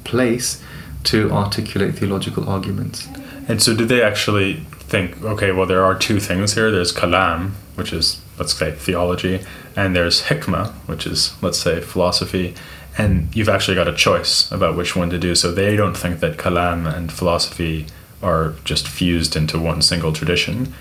place 0.04 0.62
to 1.08 1.32
articulate 1.32 1.96
theological 1.96 2.50
arguments. 2.50 3.08
And 3.48 3.62
so, 3.62 3.76
did 3.76 3.90
they 3.90 4.02
actually 4.02 4.56
think, 4.92 5.22
okay, 5.24 5.52
well, 5.52 5.66
there 5.66 5.84
are 5.84 5.98
two 5.98 6.20
things 6.20 6.54
here 6.54 6.70
there's 6.70 6.94
kalam, 6.94 7.52
which 7.76 7.94
is, 7.94 8.22
let's 8.38 8.54
say, 8.54 8.72
theology, 8.72 9.40
and 9.76 9.96
there's 9.96 10.24
hikmah, 10.24 10.74
which 10.86 11.08
is, 11.08 11.34
let's 11.42 11.60
say, 11.60 11.80
philosophy, 11.82 12.56
and 12.98 13.34
you've 13.36 13.50
actually 13.50 13.76
got 13.76 13.88
a 13.88 13.94
choice 13.94 14.52
about 14.52 14.76
which 14.76 14.96
one 14.96 15.10
to 15.10 15.18
do. 15.18 15.34
So, 15.36 15.52
they 15.52 15.76
don't 15.76 15.96
think 15.96 16.20
that 16.20 16.38
kalam 16.38 16.94
and 16.94 17.12
philosophy 17.12 17.88
are 18.22 18.56
just 18.66 18.88
fused 18.88 19.36
into 19.36 19.60
one 19.60 19.82
single 19.82 20.12
tradition. 20.12 20.74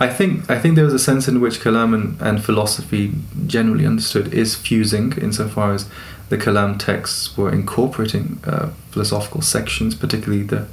I 0.00 0.08
think 0.08 0.50
I 0.50 0.58
think 0.58 0.76
there 0.76 0.84
was 0.86 0.94
a 0.94 0.98
sense 0.98 1.28
in 1.28 1.40
which 1.42 1.60
Kalam 1.60 1.94
and, 1.94 2.20
and 2.22 2.42
philosophy, 2.42 3.12
generally 3.46 3.84
understood, 3.84 4.32
is 4.32 4.54
fusing 4.54 5.12
insofar 5.18 5.74
as 5.74 5.86
the 6.30 6.38
Kalam 6.38 6.78
texts 6.78 7.36
were 7.36 7.52
incorporating 7.52 8.40
uh, 8.44 8.70
philosophical 8.92 9.42
sections, 9.42 9.94
particularly 9.94 10.42
the, 10.42 10.66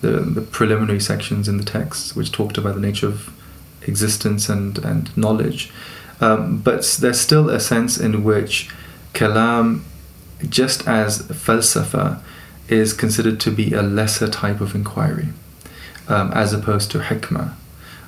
the, 0.00 0.10
the 0.20 0.40
preliminary 0.40 1.00
sections 1.00 1.48
in 1.48 1.58
the 1.58 1.64
texts, 1.64 2.16
which 2.16 2.32
talked 2.32 2.58
about 2.58 2.74
the 2.74 2.80
nature 2.80 3.06
of 3.06 3.32
existence 3.82 4.48
and 4.48 4.78
and 4.78 5.16
knowledge. 5.16 5.70
Um, 6.20 6.58
but 6.58 6.98
there's 7.00 7.20
still 7.20 7.50
a 7.50 7.60
sense 7.60 7.98
in 7.98 8.24
which 8.24 8.70
Kalam, 9.12 9.82
just 10.48 10.86
as 10.88 11.22
falsafa, 11.22 12.20
is 12.68 12.92
considered 12.92 13.40
to 13.40 13.50
be 13.50 13.72
a 13.72 13.82
lesser 13.82 14.28
type 14.28 14.60
of 14.60 14.74
inquiry, 14.74 15.28
um, 16.08 16.32
as 16.32 16.52
opposed 16.52 16.90
to 16.92 16.98
hikmah. 16.98 17.52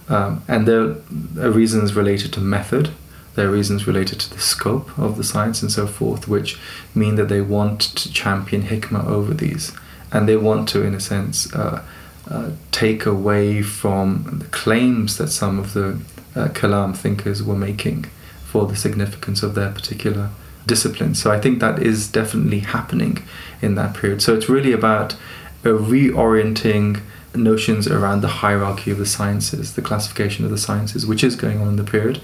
Um, 0.09 0.43
and 0.47 0.67
there 0.69 0.97
are 1.45 1.51
reasons 1.51 1.95
related 1.95 2.33
to 2.35 2.41
method, 2.41 2.91
there 3.35 3.49
are 3.49 3.53
reasons 3.53 3.87
related 3.87 4.21
to 4.21 4.31
the 4.31 4.41
scope 4.41 4.97
of 4.99 5.17
the 5.17 5.25
science 5.25 5.63
and 5.63 5.71
so 5.71 5.87
forth, 5.87 6.29
which 6.29 6.59
mean 6.95 7.17
that 7.17 7.29
they 7.29 7.41
want 7.41 7.81
to 7.81 8.13
champion 8.13 8.63
hikmah 8.65 9.07
over 9.07 9.35
these. 9.35 9.73
And 10.13 10.29
they 10.29 10.37
want 10.37 10.69
to, 10.71 10.83
in 10.83 10.95
a 10.95 11.01
sense, 11.01 11.53
uh, 11.53 11.83
uh, 12.31 12.51
take 12.71 13.05
away 13.05 13.63
from 13.63 14.39
the 14.41 14.47
claims 14.47 15.19
that 15.19 15.29
some 15.29 15.59
of 15.59 15.75
the 15.75 16.01
uh, 16.37 16.49
Kalam 16.49 16.97
thinkers 16.97 17.43
were 17.43 17.57
making 17.57 18.05
for 18.45 18.67
the 18.67 18.77
significance 18.77 19.43
of 19.43 19.55
their 19.55 19.71
particular 19.71 20.31
discipline. 20.67 21.15
So 21.15 21.31
I 21.31 21.41
think 21.41 21.59
that 21.59 21.83
is 21.83 22.09
definitely 22.09 22.61
happening 22.61 23.23
in 23.61 23.75
that 23.75 23.95
period. 23.95 24.23
So 24.23 24.35
it's 24.35 24.49
really 24.49 24.73
about 24.73 25.17
reorienting 25.63 27.01
notions 27.35 27.89
around 27.89 28.21
the 28.21 28.29
hierarchy 28.29 28.91
of 28.91 28.99
the 28.99 29.07
sciences, 29.07 29.75
the 29.75 29.83
classification 29.83 30.45
of 30.45 30.51
the 30.51 30.59
sciences, 30.59 31.07
which 31.07 31.25
is 31.25 31.37
going 31.37 31.61
on 31.61 31.69
in 31.69 31.77
the 31.77 31.85
period, 31.85 32.21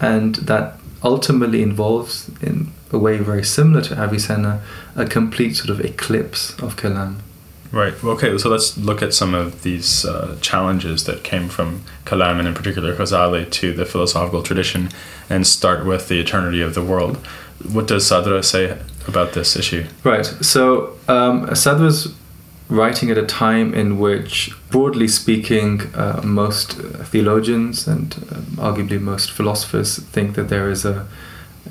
and 0.00 0.36
that 0.36 0.78
ultimately 1.02 1.62
involves, 1.62 2.30
in 2.42 2.72
a 2.92 2.98
way 2.98 3.18
very 3.18 3.44
similar 3.44 3.82
to 3.82 3.94
Avicenna, 3.94 4.62
a 4.96 5.06
complete 5.06 5.56
sort 5.56 5.70
of 5.70 5.80
eclipse 5.84 6.58
of 6.58 6.76
Kalam. 6.76 7.16
Right. 7.72 7.94
Okay. 8.02 8.36
So 8.36 8.48
let's 8.48 8.76
look 8.76 9.00
at 9.00 9.14
some 9.14 9.32
of 9.32 9.62
these 9.62 10.04
uh, 10.04 10.36
challenges 10.40 11.04
that 11.04 11.22
came 11.22 11.48
from 11.48 11.82
Kalam 12.04 12.38
and 12.40 12.48
in 12.48 12.54
particular 12.54 12.96
Ghazali 12.96 13.48
to 13.50 13.72
the 13.72 13.86
philosophical 13.86 14.42
tradition, 14.42 14.88
and 15.28 15.46
start 15.46 15.86
with 15.86 16.08
the 16.08 16.18
eternity 16.18 16.62
of 16.62 16.74
the 16.74 16.82
world. 16.82 17.16
What 17.72 17.86
does 17.86 18.10
Sadra 18.10 18.44
say 18.44 18.76
about 19.06 19.34
this 19.34 19.54
issue? 19.54 19.84
Right. 20.02 20.26
So 20.26 20.98
um, 21.06 21.46
Sadra's 21.54 22.12
writing 22.70 23.10
at 23.10 23.18
a 23.18 23.26
time 23.26 23.74
in 23.74 23.98
which, 23.98 24.52
broadly 24.70 25.08
speaking, 25.08 25.82
uh, 25.94 26.22
most 26.24 26.72
theologians 26.72 27.86
and 27.86 28.14
uh, 28.30 28.62
arguably 28.62 29.00
most 29.00 29.30
philosophers 29.30 29.98
think 29.98 30.36
that 30.36 30.48
there 30.48 30.70
is 30.70 30.84
a, 30.84 31.06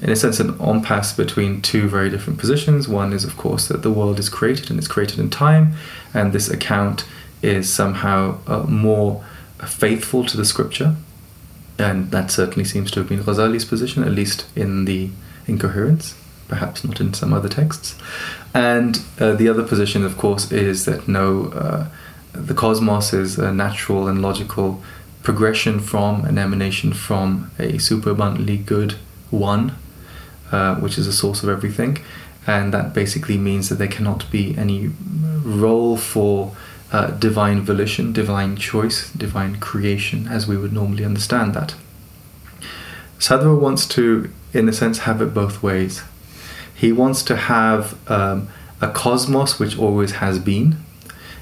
in 0.01 0.10
a 0.10 0.15
sense, 0.15 0.39
an 0.39 0.60
impasse 0.60 1.13
between 1.13 1.62
two 1.62 1.88
very 1.88 2.10
different 2.10 2.38
positions. 2.38 2.88
One 2.88 3.13
is, 3.13 3.24
of 3.24 3.38
course, 3.38 3.68
that 3.70 3.82
the 3.82 3.91
world 3.91 4.20
is 4.20 4.27
created 4.27 4.70
and 4.70 4.77
it's 4.77 4.88
created 4.88 5.20
in 5.20 5.29
time, 5.29 5.74
and 6.13 6.34
this 6.34 6.50
account 6.50 7.06
is 7.41 7.72
somehow 7.74 8.38
uh, 8.46 8.63
more 8.63 9.24
faithful 9.65 10.25
to 10.25 10.36
the 10.36 10.46
scripture, 10.46 10.96
and 11.77 12.12
that 12.12 12.29
certainly 12.29 12.65
seems 12.65 12.91
to 12.91 13.00
have 13.00 13.08
been 13.08 13.24
Ghazali's 13.24 13.63
position, 13.63 14.03
at 14.03 14.12
least 14.12 14.46
in 14.56 14.84
the 14.84 15.10
incoherence 15.48 16.15
perhaps 16.50 16.84
not 16.84 17.00
in 17.00 17.13
some 17.13 17.32
other 17.32 17.48
texts. 17.48 17.96
And 18.53 19.01
uh, 19.20 19.34
the 19.34 19.48
other 19.48 19.63
position, 19.63 20.03
of 20.03 20.18
course, 20.18 20.51
is 20.51 20.86
that 20.86 21.08
no, 21.08 21.46
uh, 21.48 21.88
the 22.34 22.53
cosmos 22.53 23.13
is 23.13 23.38
a 23.38 23.53
natural 23.53 24.08
and 24.08 24.22
logical 24.22 24.82
progression 25.24 25.79
from 25.79 26.25
an 26.25 26.38
emanation 26.38 26.94
from 26.94 27.51
a 27.60 27.77
superabundantly 27.77 28.58
good 28.58 28.94
one, 29.29 29.75
uh, 30.51 30.75
which 30.75 30.98
is 30.98 31.06
a 31.08 31.13
source 31.13 31.44
of 31.44 31.50
everything. 31.50 32.00
And 32.48 32.74
that 32.74 32.94
basically 32.94 33.38
means 33.38 33.70
that 33.70 33.75
there 33.75 33.88
cannot 33.88 34.29
be 34.32 34.58
any 34.58 34.91
role 35.44 35.98
for 35.98 36.56
uh, 36.91 37.12
divine 37.12 37.62
volition, 37.62 38.12
divine 38.12 38.56
choice, 38.56 39.12
divine 39.12 39.60
creation, 39.60 40.27
as 40.27 40.48
we 40.48 40.58
would 40.58 40.74
normally 40.74 41.06
understand 41.06 41.53
that. 41.53 41.75
Sadra 43.20 43.60
wants 43.60 43.86
to, 43.89 44.32
in 44.53 44.68
a 44.68 44.74
sense, 44.74 45.00
have 45.00 45.22
it 45.22 45.34
both 45.34 45.62
ways. 45.62 46.01
He 46.79 46.93
wants 46.93 47.24
to 47.24 47.36
have 47.36 48.09
um, 48.09 48.48
a 48.79 48.89
cosmos 48.89 49.59
which 49.59 49.77
always 49.77 50.13
has 50.13 50.39
been 50.39 50.77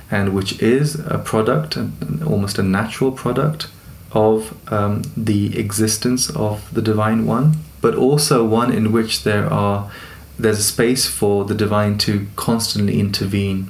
and 0.09 0.33
which 0.33 0.59
is 0.61 0.95
a 0.95 1.19
product, 1.19 1.77
almost 2.25 2.57
a 2.57 2.63
natural 2.63 3.11
product 3.11 3.67
of 4.13 4.57
um, 4.73 5.03
the 5.15 5.55
existence 5.59 6.31
of 6.31 6.73
the 6.73 6.81
divine 6.81 7.27
one, 7.27 7.57
but 7.81 7.93
also 7.93 8.43
one 8.43 8.71
in 8.71 8.91
which 8.91 9.23
there 9.23 9.45
are 9.51 9.91
there's 10.39 10.59
a 10.59 10.63
space 10.63 11.07
for 11.07 11.45
the 11.45 11.55
divine 11.55 11.97
to 11.97 12.27
constantly 12.35 12.99
intervene 12.99 13.69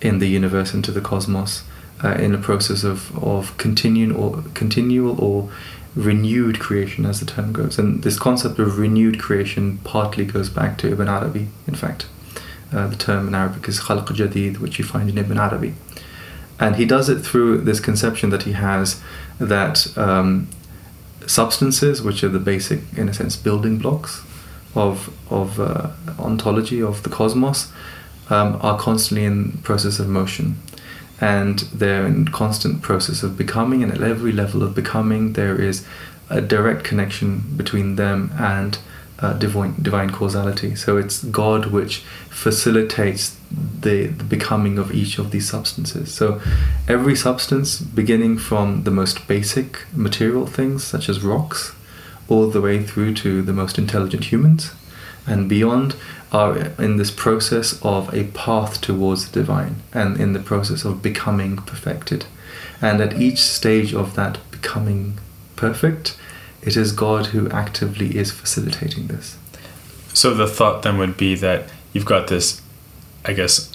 in 0.00 0.18
the 0.18 0.28
universe 0.28 0.74
into 0.74 0.90
the 0.90 1.02
cosmos 1.02 1.64
uh, 2.02 2.12
in 2.12 2.34
a 2.34 2.38
process 2.38 2.82
of, 2.82 3.16
of 3.22 3.56
continual 3.58 4.16
or 4.16 4.44
continual 4.54 5.22
or 5.22 5.50
renewed 5.94 6.60
creation, 6.60 7.06
as 7.06 7.20
the 7.20 7.26
term 7.26 7.52
goes. 7.52 7.78
And 7.78 8.02
this 8.02 8.18
concept 8.18 8.58
of 8.58 8.78
renewed 8.78 9.18
creation 9.18 9.78
partly 9.78 10.24
goes 10.24 10.48
back 10.48 10.78
to 10.78 10.90
Ibn 10.90 11.08
Arabi, 11.08 11.48
in 11.66 11.74
fact. 11.74 12.06
Uh, 12.72 12.86
the 12.86 12.96
term 12.96 13.28
in 13.28 13.34
Arabic 13.34 13.68
is 13.68 13.80
khalq 13.80 14.06
jadid, 14.08 14.58
which 14.58 14.78
you 14.78 14.84
find 14.84 15.08
in 15.08 15.18
Ibn 15.18 15.38
Arabi. 15.38 15.74
And 16.60 16.76
he 16.76 16.84
does 16.84 17.08
it 17.08 17.20
through 17.20 17.58
this 17.62 17.80
conception 17.80 18.30
that 18.30 18.42
he 18.42 18.52
has 18.52 19.00
that 19.38 19.96
um, 19.96 20.48
substances, 21.26 22.02
which 22.02 22.22
are 22.24 22.28
the 22.28 22.38
basic, 22.38 22.80
in 22.96 23.08
a 23.08 23.14
sense, 23.14 23.36
building 23.36 23.78
blocks 23.78 24.22
of, 24.74 25.14
of 25.30 25.60
uh, 25.60 25.90
ontology 26.18 26.82
of 26.82 27.02
the 27.04 27.10
cosmos, 27.10 27.72
um, 28.28 28.58
are 28.60 28.78
constantly 28.78 29.24
in 29.24 29.52
process 29.58 29.98
of 29.98 30.08
motion 30.08 30.60
and 31.20 31.60
they're 31.72 32.06
in 32.06 32.28
constant 32.28 32.82
process 32.82 33.22
of 33.22 33.36
becoming 33.36 33.82
and 33.82 33.92
at 33.92 34.02
every 34.02 34.32
level 34.32 34.62
of 34.62 34.74
becoming 34.74 35.32
there 35.32 35.60
is 35.60 35.84
a 36.30 36.40
direct 36.40 36.84
connection 36.84 37.42
between 37.56 37.96
them 37.96 38.30
and 38.38 38.78
uh, 39.20 39.32
divine 39.32 39.74
divine 39.82 40.10
causality. 40.10 40.76
So 40.76 40.96
it's 40.96 41.24
god 41.24 41.66
which 41.66 42.04
facilitates 42.30 43.36
the, 43.50 44.06
the 44.06 44.24
becoming 44.24 44.78
of 44.78 44.94
each 44.94 45.18
of 45.18 45.32
these 45.32 45.48
substances. 45.48 46.14
So 46.14 46.40
every 46.86 47.16
substance 47.16 47.80
beginning 47.80 48.38
from 48.38 48.84
the 48.84 48.90
most 48.90 49.26
basic 49.26 49.86
material 49.92 50.46
things 50.46 50.84
such 50.84 51.08
as 51.08 51.24
rocks 51.24 51.74
all 52.28 52.48
the 52.48 52.60
way 52.60 52.82
through 52.82 53.14
to 53.14 53.42
the 53.42 53.52
most 53.52 53.78
intelligent 53.78 54.30
humans 54.30 54.72
and 55.26 55.48
beyond 55.48 55.96
are 56.32 56.56
in 56.78 56.96
this 56.98 57.10
process 57.10 57.80
of 57.82 58.12
a 58.14 58.24
path 58.24 58.80
towards 58.80 59.28
the 59.30 59.40
divine 59.40 59.76
and 59.92 60.20
in 60.20 60.32
the 60.34 60.40
process 60.40 60.84
of 60.84 61.02
becoming 61.02 61.56
perfected. 61.56 62.26
And 62.82 63.00
at 63.00 63.18
each 63.20 63.38
stage 63.38 63.94
of 63.94 64.14
that 64.16 64.38
becoming 64.50 65.18
perfect, 65.56 66.16
it 66.62 66.76
is 66.76 66.92
God 66.92 67.26
who 67.26 67.48
actively 67.50 68.16
is 68.16 68.30
facilitating 68.30 69.06
this. 69.06 69.36
So 70.12 70.34
the 70.34 70.46
thought 70.46 70.82
then 70.82 70.98
would 70.98 71.16
be 71.16 71.34
that 71.36 71.68
you've 71.92 72.04
got 72.04 72.28
this, 72.28 72.60
I 73.24 73.32
guess, 73.32 73.72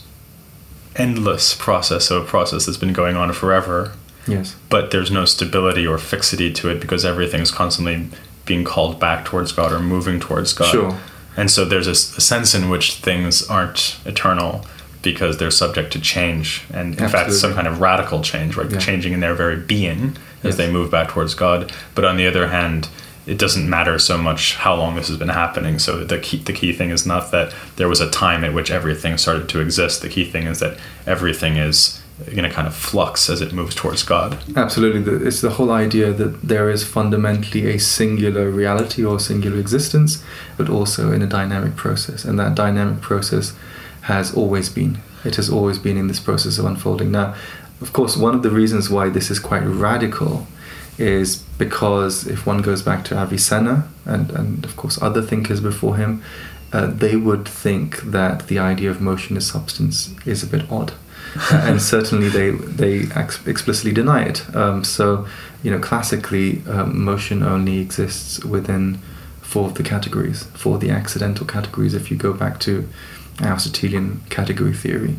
endless 0.96 1.56
process, 1.56 2.06
so 2.06 2.22
a 2.22 2.26
process 2.26 2.66
that's 2.66 2.78
been 2.78 2.94
going 2.94 3.16
on 3.16 3.34
forever, 3.34 3.94
Yes. 4.28 4.56
but 4.70 4.92
there's 4.92 5.10
no 5.12 5.26
stability 5.26 5.88
or 5.88 5.98
fixity 5.98 6.52
to 6.54 6.70
it 6.70 6.80
because 6.80 7.04
everything's 7.04 7.52
constantly 7.52 8.10
being 8.46 8.64
called 8.64 9.00
back 9.00 9.26
towards 9.26 9.52
God 9.52 9.72
or 9.72 9.80
moving 9.80 10.20
towards 10.20 10.54
God. 10.54 10.72
Sure. 10.72 11.00
And 11.36 11.50
so 11.50 11.66
there's 11.66 11.88
a 11.88 11.96
sense 11.96 12.54
in 12.54 12.70
which 12.70 12.96
things 12.96 13.48
aren't 13.48 13.98
eternal 14.06 14.66
because 15.02 15.38
they're 15.38 15.52
subject 15.52 15.92
to 15.94 16.00
change 16.00 16.64
and 16.74 16.98
in 17.00 17.10
fact 17.10 17.32
some 17.34 17.54
kind 17.54 17.68
of 17.68 17.82
radical 17.82 18.22
change, 18.22 18.56
right? 18.56 18.72
Yeah. 18.72 18.78
Changing 18.78 19.12
in 19.14 19.20
their 19.20 19.34
very 19.34 19.58
being 19.58 20.16
as 20.44 20.44
Yes. 20.52 20.56
they 20.58 20.72
move 20.72 20.90
back 20.92 21.10
towards 21.10 21.34
God. 21.36 21.72
But 21.96 22.06
on 22.06 22.16
the 22.18 22.26
other 22.28 22.48
hand, 22.48 22.88
it 23.26 23.38
doesn't 23.38 23.70
matter 23.70 23.98
so 24.00 24.18
much 24.18 24.56
how 24.56 24.76
long 24.76 24.96
this 24.96 25.08
has 25.08 25.18
been 25.18 25.30
happening. 25.30 25.80
So 25.80 26.04
the 26.04 26.20
key, 26.20 26.38
the 26.38 26.54
key 26.54 26.74
thing 26.74 26.90
is 26.90 27.06
not 27.06 27.32
that 27.32 27.54
there 27.78 27.88
was 27.90 28.00
a 28.02 28.10
time 28.12 28.44
at 28.44 28.54
which 28.54 28.70
everything 28.72 29.18
started 29.18 29.48
to 29.50 29.60
exist. 29.62 30.02
The 30.02 30.10
key 30.10 30.26
thing 30.26 30.44
is 30.48 30.60
that 30.60 30.78
everything 31.08 31.56
is 31.58 32.02
in 32.28 32.46
a 32.46 32.50
kind 32.50 32.68
of 32.68 32.76
flux 32.76 33.30
as 33.30 33.42
it 33.42 33.54
moves 33.54 33.76
towards 33.76 34.04
God. 34.04 34.38
Absolutely. 34.56 35.28
It's 35.28 35.42
the 35.42 35.52
whole 35.52 35.72
idea 35.72 36.14
that 36.14 36.42
there 36.42 36.70
is 36.70 36.84
fundamentally 36.84 37.68
a 37.72 37.80
singular 37.80 38.50
reality 38.50 39.04
or 39.04 39.20
singular 39.20 39.60
existence, 39.60 40.24
but 40.58 40.70
also 40.70 41.12
in 41.12 41.22
a 41.22 41.28
dynamic 41.28 41.76
process. 41.76 42.24
And 42.24 42.40
that 42.40 42.56
dynamic 42.56 43.02
process 43.02 43.54
has 44.02 44.34
always 44.36 44.70
been. 44.70 45.00
It 45.26 45.36
has 45.38 45.50
always 45.50 45.80
been 45.80 45.98
in 45.98 46.08
this 46.08 46.20
process 46.20 46.58
of 46.60 46.66
unfolding. 46.66 47.12
Now, 47.12 47.36
of 47.82 47.94
course, 47.94 48.16
one 48.16 48.36
of 48.36 48.44
the 48.44 48.52
reasons 48.52 48.90
why 48.90 49.10
this 49.10 49.32
is 49.32 49.40
quite 49.40 49.64
radical 49.64 50.48
is 50.98 51.38
because 51.58 52.28
if 52.28 52.46
one 52.46 52.62
goes 52.62 52.82
back 52.82 53.04
to 53.06 53.16
Avicenna 53.18 53.90
and, 54.06 54.30
and 54.32 54.64
of 54.64 54.78
course 54.78 55.02
other 55.02 55.22
thinkers 55.22 55.60
before 55.60 55.98
him, 55.98 56.24
uh, 56.72 56.88
they 56.88 57.16
would 57.16 57.48
think 57.48 58.02
that 58.02 58.48
the 58.48 58.60
idea 58.60 58.90
of 58.90 59.02
motion 59.02 59.38
as 59.38 59.48
substance 59.48 60.14
is 60.26 60.44
a 60.44 60.48
bit 60.48 60.70
odd. 60.72 60.94
and 61.52 61.82
certainly 61.82 62.30
they 62.30 62.52
they 62.52 63.12
ex- 63.16 63.46
explicitly 63.48 63.92
deny 63.92 64.24
it. 64.24 64.56
Um, 64.56 64.84
so, 64.84 65.28
you 65.64 65.72
know, 65.72 65.80
classically, 65.80 66.62
um, 66.68 67.04
motion 67.04 67.44
only 67.44 67.80
exists 67.80 68.44
within 68.44 69.00
four 69.42 69.68
of 69.68 69.76
the 69.76 69.84
categories, 69.84 70.44
four 70.54 70.76
of 70.76 70.82
the 70.82 70.90
accidental 70.90 71.46
categories. 71.46 71.94
If 71.94 72.12
you 72.12 72.18
go 72.18 72.34
back 72.34 72.60
to 72.62 72.88
Aristotelian 73.42 74.22
category 74.30 74.74
theory, 74.74 75.16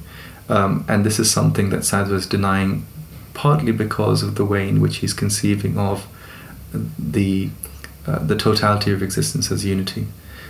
um, 0.49 0.85
and 0.89 1.05
this 1.05 1.19
is 1.19 1.31
something 1.31 1.71
that 1.71 1.81
Sadra 1.81 2.13
is 2.13 2.27
denying, 2.27 2.87
partly 3.33 3.73
because 3.73 4.23
of 4.23 4.37
the 4.37 4.45
way 4.45 4.69
in 4.69 4.81
which 4.81 4.99
he's 4.99 5.13
conceiving 5.13 5.79
of 5.79 6.07
the 6.99 7.51
uh, 8.07 8.19
the 8.19 8.37
totality 8.37 8.93
of 8.93 9.03
existence 9.03 9.51
as 9.51 9.65
unity. 9.65 10.07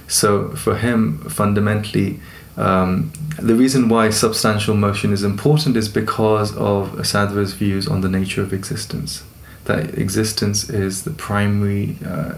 So 0.09 0.51
for 0.51 0.77
him, 0.77 1.19
fundamentally, 1.31 2.21
um, 2.57 3.13
the 3.39 3.55
reason 3.55 3.89
why 3.89 4.11
substantial 4.11 4.75
motion 4.75 5.13
is 5.13 5.25
important 5.25 5.77
is 5.77 5.89
because 5.89 6.57
of 6.57 7.07
Sadra's 7.07 7.53
views 7.53 7.89
on 7.89 8.01
the 8.01 8.09
nature 8.09 8.43
of 8.43 8.53
existence. 8.53 9.25
That 9.65 9.99
existence 9.99 10.69
is 10.69 11.05
the 11.05 11.11
primary 11.11 11.97
uh, 12.07 12.35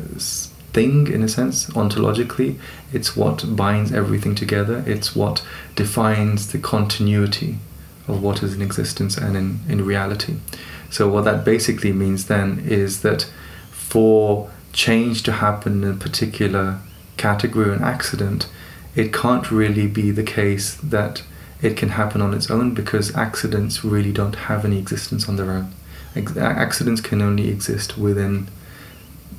thing, 0.72 1.08
in 1.08 1.22
a 1.22 1.28
sense, 1.28 1.66
ontologically. 1.70 2.58
It's 2.92 3.16
what 3.16 3.56
binds 3.56 3.92
everything 3.92 4.34
together. 4.34 4.82
It's 4.86 5.14
what 5.14 5.44
defines 5.74 6.52
the 6.52 6.58
continuity 6.58 7.58
of 8.08 8.22
what 8.22 8.42
is 8.42 8.54
in 8.54 8.62
existence 8.62 9.16
and 9.16 9.36
in, 9.36 9.60
in 9.68 9.84
reality. 9.84 10.36
So 10.90 11.08
what 11.08 11.24
that 11.24 11.44
basically 11.44 11.92
means 11.92 12.26
then 12.26 12.62
is 12.64 13.02
that 13.02 13.28
for 13.70 14.50
change 14.72 15.22
to 15.24 15.32
happen 15.32 15.82
in 15.82 15.90
a 15.90 15.94
particular 15.94 16.78
category 17.16 17.70
or 17.70 17.72
an 17.72 17.82
accident, 17.82 18.46
it 18.96 19.12
can't 19.12 19.50
really 19.52 19.86
be 19.86 20.10
the 20.10 20.22
case 20.24 20.74
that 20.82 21.22
it 21.62 21.76
can 21.76 21.90
happen 21.90 22.20
on 22.20 22.34
its 22.34 22.50
own 22.50 22.74
because 22.74 23.14
accidents 23.14 23.84
really 23.84 24.12
don't 24.12 24.34
have 24.34 24.64
any 24.64 24.78
existence 24.78 25.28
on 25.28 25.36
their 25.36 25.50
own. 25.52 25.72
Accidents 26.38 27.00
can 27.00 27.20
only 27.22 27.48
exist 27.48 27.96
within 27.98 28.48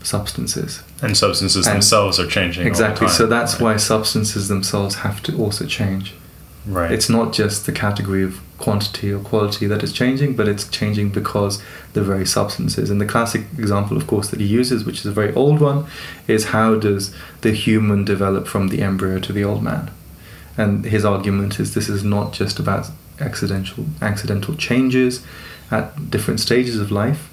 substances. 0.04 0.82
And 1.02 1.18
substances 1.18 1.66
And- 1.68 1.76
themselves 1.78 2.20
are 2.20 2.28
changing. 2.28 2.64
the 2.64 2.70
Exactly. 2.70 3.08
time, 3.08 3.16
So 3.16 3.26
that's 3.28 3.54
right? 3.56 3.62
why 3.62 3.78
substances 3.78 4.48
themselves 4.48 4.96
have 4.96 5.22
to 5.24 5.36
also 5.38 5.66
change. 5.66 6.14
Right. 6.68 6.92
It's 6.92 7.10
not 7.10 7.34
just 7.34 7.66
the 7.66 7.72
category 7.72 8.24
of 8.24 8.42
quantity 8.58 9.12
or 9.12 9.20
quality 9.20 9.68
that 9.68 9.84
is 9.84 9.94
changing, 9.94 10.36
but 10.36 10.48
it's 10.48 10.68
changing 10.68 11.10
because 11.10 11.64
the 11.94 12.04
very 12.04 12.26
substances. 12.26 12.90
And 12.90 13.00
the 13.00 13.06
classic 13.06 13.44
example, 13.58 13.96
of 13.96 14.08
course, 14.08 14.30
that 14.30 14.40
he 14.40 14.46
uses, 14.46 14.84
which 14.84 15.00
is 15.00 15.06
a 15.06 15.12
very 15.12 15.34
old 15.34 15.62
one, 15.62 15.86
is 16.28 16.46
how 16.46 16.76
does 16.76 17.16
the 17.42 17.52
human 17.52 18.04
develop 18.04 18.48
from 18.48 18.68
the 18.68 18.82
embryo 18.82 19.20
to 19.20 19.32
the 19.32 19.44
old 19.44 19.64
man? 19.64 19.92
And 20.58 20.86
his 20.86 21.06
argument 21.06 21.60
is 21.60 21.74
this 21.74 21.88
is 21.88 22.04
not 22.04 22.34
just 22.34 22.60
about 22.60 22.90
accidental 23.20 23.86
accidental 24.02 24.56
changes 24.56 25.26
at 25.72 26.10
different 26.10 26.40
stages 26.40 26.80
of 26.80 26.92
life, 26.92 27.30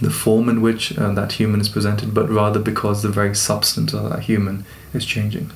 the 0.00 0.10
form 0.10 0.48
in 0.48 0.60
which 0.60 0.96
uh, 0.96 1.12
that 1.12 1.32
human 1.32 1.60
is 1.60 1.68
presented, 1.68 2.14
but 2.14 2.28
rather 2.30 2.60
because 2.60 3.02
the 3.02 3.08
very 3.08 3.34
substance 3.34 3.92
of 3.92 4.08
that 4.10 4.20
human 4.20 4.64
is 4.94 5.04
changing. 5.04 5.50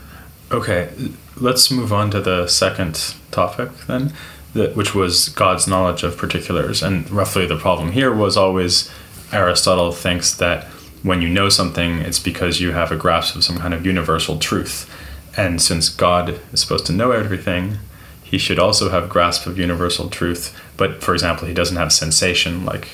Okay, 0.52 0.90
let's 1.36 1.70
move 1.70 1.94
on 1.94 2.10
to 2.10 2.20
the 2.20 2.46
second 2.46 3.14
topic 3.30 3.70
then, 3.86 4.12
that, 4.52 4.76
which 4.76 4.94
was 4.94 5.30
God's 5.30 5.66
knowledge 5.66 6.02
of 6.02 6.18
particulars. 6.18 6.82
And 6.82 7.10
roughly 7.10 7.46
the 7.46 7.56
problem 7.56 7.92
here 7.92 8.14
was 8.14 8.36
always 8.36 8.90
Aristotle 9.32 9.92
thinks 9.92 10.34
that 10.34 10.64
when 11.02 11.22
you 11.22 11.30
know 11.30 11.48
something, 11.48 12.00
it's 12.00 12.18
because 12.18 12.60
you 12.60 12.72
have 12.72 12.92
a 12.92 12.96
grasp 12.96 13.34
of 13.34 13.44
some 13.44 13.56
kind 13.56 13.72
of 13.72 13.86
universal 13.86 14.38
truth. 14.38 14.90
And 15.38 15.60
since 15.60 15.88
God 15.88 16.38
is 16.52 16.60
supposed 16.60 16.84
to 16.86 16.92
know 16.92 17.12
everything, 17.12 17.78
he 18.22 18.36
should 18.36 18.58
also 18.58 18.90
have 18.90 19.08
grasp 19.08 19.46
of 19.46 19.58
universal 19.58 20.10
truth. 20.10 20.54
But 20.76 21.02
for 21.02 21.14
example, 21.14 21.48
he 21.48 21.54
doesn't 21.54 21.78
have 21.78 21.94
sensation 21.94 22.66
like 22.66 22.88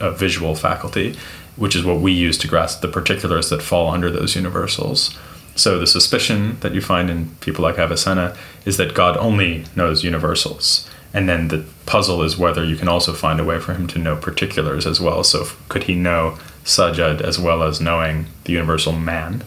a 0.00 0.10
visual 0.10 0.56
faculty, 0.56 1.16
which 1.54 1.76
is 1.76 1.84
what 1.84 2.00
we 2.00 2.10
use 2.10 2.36
to 2.38 2.48
grasp 2.48 2.80
the 2.80 2.88
particulars 2.88 3.50
that 3.50 3.62
fall 3.62 3.90
under 3.90 4.10
those 4.10 4.34
universals. 4.34 5.16
So 5.54 5.78
the 5.78 5.86
suspicion 5.86 6.56
that 6.60 6.74
you 6.74 6.80
find 6.80 7.10
in 7.10 7.30
people 7.40 7.62
like 7.62 7.78
Avicenna 7.78 8.36
is 8.64 8.76
that 8.78 8.94
God 8.94 9.16
only 9.18 9.64
knows 9.76 10.02
universals. 10.04 10.88
And 11.14 11.28
then 11.28 11.48
the 11.48 11.64
puzzle 11.84 12.22
is 12.22 12.38
whether 12.38 12.64
you 12.64 12.76
can 12.76 12.88
also 12.88 13.12
find 13.12 13.38
a 13.38 13.44
way 13.44 13.58
for 13.60 13.74
him 13.74 13.86
to 13.88 13.98
know 13.98 14.16
particulars 14.16 14.86
as 14.86 14.98
well. 15.00 15.22
So 15.24 15.44
could 15.68 15.84
he 15.84 15.94
know 15.94 16.38
Sajjad 16.64 17.20
as 17.20 17.38
well 17.38 17.62
as 17.62 17.80
knowing 17.80 18.26
the 18.44 18.52
universal 18.54 18.92
man? 18.92 19.42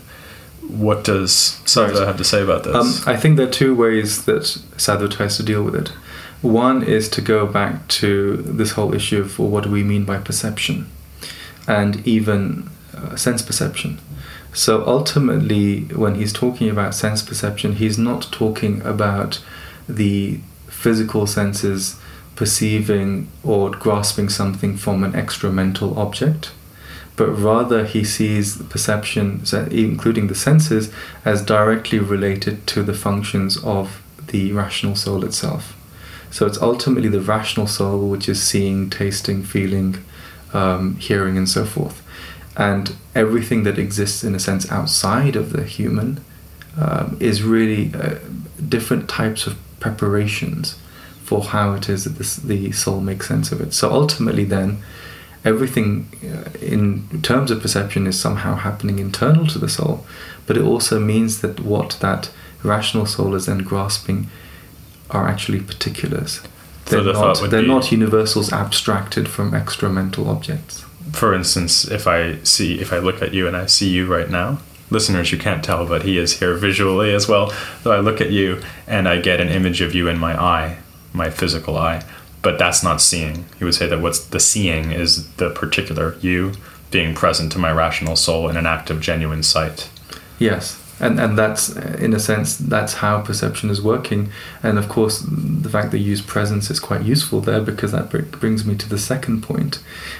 What 0.68 1.04
does 1.04 1.60
Sadra 1.66 1.96
Right. 2.00 2.08
have 2.08 2.18
to 2.18 2.24
say 2.24 2.42
about 2.44 2.64
this? 2.66 2.76
Um, 2.76 2.94
I 3.14 3.18
think 3.18 3.38
there 3.38 3.48
are 3.48 3.52
two 3.52 3.74
ways 3.76 4.26
that 4.26 4.42
Sadra 4.78 5.10
tries 5.12 5.38
to 5.38 5.44
deal 5.44 5.64
with 5.64 5.76
it. 5.76 5.90
One 6.42 6.84
is 6.84 7.10
to 7.10 7.22
go 7.22 7.48
back 7.48 7.88
to 7.88 8.38
this 8.38 8.72
whole 8.72 8.94
issue 8.94 9.22
of 9.22 9.40
well, 9.40 9.48
what 9.50 9.64
do 9.64 9.72
we 9.72 9.84
mean 9.84 10.06
by 10.06 10.18
perception, 10.18 10.88
and 11.68 12.06
even 12.08 12.70
uh, 12.96 13.16
sense 13.16 13.42
perception. 13.42 13.98
So 14.56 14.84
ultimately, 14.88 15.82
when 15.82 16.16
he's 16.16 16.34
talking 16.34 16.70
about 16.70 16.96
sense 16.96 17.22
perception, 17.22 17.74
he's 17.74 18.00
not 18.00 18.24
talking 18.32 18.82
about 18.82 19.44
the 19.88 20.40
physical 20.68 21.28
senses 21.28 22.00
perceiving 22.36 23.30
or 23.44 23.70
grasping 23.70 24.30
something 24.30 24.76
from 24.76 25.04
an 25.04 25.14
extramental 25.14 25.96
object 25.96 26.52
but 27.16 27.28
rather 27.28 27.86
he 27.86 28.04
sees 28.04 28.58
the 28.58 28.64
perception, 28.64 29.44
including 29.72 30.28
the 30.28 30.36
senses, 30.36 30.92
as 31.24 31.42
directly 31.42 32.00
related 32.00 32.68
to 32.68 32.84
the 32.84 32.94
functions 32.94 33.58
of 33.64 34.02
the 34.28 34.52
rational 34.52 34.96
soul 34.96 35.24
itself. 35.24 35.78
So 36.30 36.46
it's 36.46 36.62
ultimately 36.62 37.08
the 37.08 37.22
rational 37.22 37.68
soul 37.68 38.10
which 38.10 38.28
is 38.28 38.44
seeing, 38.44 38.90
tasting, 38.90 39.44
feeling, 39.44 40.04
um, 40.54 40.98
hearing, 40.98 41.38
and 41.38 41.48
so 41.48 41.64
forth. 41.64 42.05
And 42.58 42.96
everything 43.14 43.64
that 43.64 43.78
exists, 43.78 44.24
in 44.24 44.36
a 44.36 44.40
sense, 44.40 44.72
outside 44.72 45.36
of 45.36 45.52
the 45.52 45.64
human 45.64 46.24
um, 46.80 47.18
is 47.20 47.44
really 47.44 47.94
uh, 47.94 48.16
different 48.68 49.10
types 49.10 49.46
of 49.48 49.58
preparations 49.80 50.78
for 51.24 51.44
how 51.44 51.74
it 51.74 51.90
is 51.90 52.04
that 52.04 52.18
this, 52.18 52.36
the 52.36 52.72
soul 52.72 53.02
makes 53.02 53.28
sense 53.28 53.52
of 53.52 53.60
it. 53.60 53.74
So 53.74 53.92
ultimately, 53.92 54.46
then, 54.46 54.84
everything 55.44 56.08
uh, 56.24 56.50
in 56.60 57.22
terms 57.22 57.52
of 57.52 57.62
perception 57.62 58.08
is 58.08 58.20
somehow 58.20 58.56
happening 58.56 59.00
internal 59.00 59.48
to 59.48 59.60
the 59.60 59.70
soul, 59.70 60.06
but 60.46 60.56
it 60.58 60.64
also 60.64 61.00
means 61.00 61.42
that 61.42 61.60
what 61.60 61.98
that 62.02 62.32
rational 62.64 63.06
soul 63.06 63.36
is 63.36 63.46
then 63.48 63.60
grasping 63.60 64.28
are 65.10 65.28
actually 65.28 65.60
particulars. 65.60 66.42
They're, 66.86 67.04
the 67.04 67.14
not, 67.14 67.50
they're 67.50 67.62
be- 67.62 67.68
not 67.68 67.92
universals 67.92 68.52
abstracted 68.54 69.28
from 69.28 69.52
extramental 69.52 70.28
objects. 70.28 70.85
For 71.16 71.34
instance, 71.34 71.86
if 71.90 72.08
I 72.08 72.40
see, 72.44 72.80
if 72.80 72.94
I 72.94 73.00
look 73.00 73.22
at 73.22 73.34
you 73.34 73.48
and 73.48 73.56
I 73.56 73.66
see 73.66 73.90
you 73.90 74.06
right 74.06 74.30
now, 74.30 74.60
listeners, 74.90 75.32
you 75.32 75.38
can't 75.38 75.64
tell, 75.64 75.86
but 75.86 76.04
he 76.04 76.18
is 76.18 76.40
here 76.40 76.56
visually 76.56 77.14
as 77.14 77.28
well. 77.28 77.52
So 77.84 77.92
I 77.92 78.00
look 78.00 78.22
at 78.22 78.32
you 78.32 78.62
and 78.88 79.08
I 79.08 79.20
get 79.20 79.40
an 79.40 79.50
image 79.50 79.82
of 79.82 79.96
you 79.96 80.08
in 80.08 80.18
my 80.18 80.40
eye, 80.40 80.78
my 81.14 81.30
physical 81.30 81.78
eye, 81.78 82.04
but 82.42 82.60
that's 82.60 82.84
not 82.84 83.02
seeing. 83.02 83.46
He 83.58 83.66
would 83.66 83.76
say 83.76 83.88
that 83.88 84.02
what's 84.02 84.24
the 84.26 84.40
seeing 84.40 84.92
is 84.92 85.32
the 85.36 85.50
particular 85.50 86.16
you 86.22 86.54
being 86.92 87.16
present 87.16 87.52
to 87.54 87.60
my 87.60 87.72
rational 87.72 88.16
soul 88.16 88.48
in 88.48 88.58
an 88.58 88.66
act 88.66 88.90
of 88.90 89.02
genuine 89.02 89.44
sight. 89.44 89.90
Yes, 90.38 90.76
and 91.00 91.20
and 91.20 91.38
that's 91.38 91.70
in 91.76 92.14
a 92.14 92.20
sense 92.20 92.58
that's 92.58 92.96
how 92.96 93.22
perception 93.22 93.70
is 93.70 93.82
working 93.82 94.32
and 94.64 94.78
of 94.78 94.88
course 94.88 95.26
the 95.28 95.70
fact 95.70 95.92
that 95.92 96.00
you 96.00 96.12
use 96.12 96.22
presence 96.22 96.70
is 96.70 96.80
quite 96.80 97.04
useful 97.04 97.42
there 97.42 97.62
because 97.62 97.92
that 97.92 98.10
br- 98.10 98.20
brings 98.22 98.66
me 98.66 98.76
to 98.76 98.88
the 98.88 98.98
second 98.98 99.42
point 99.42 99.76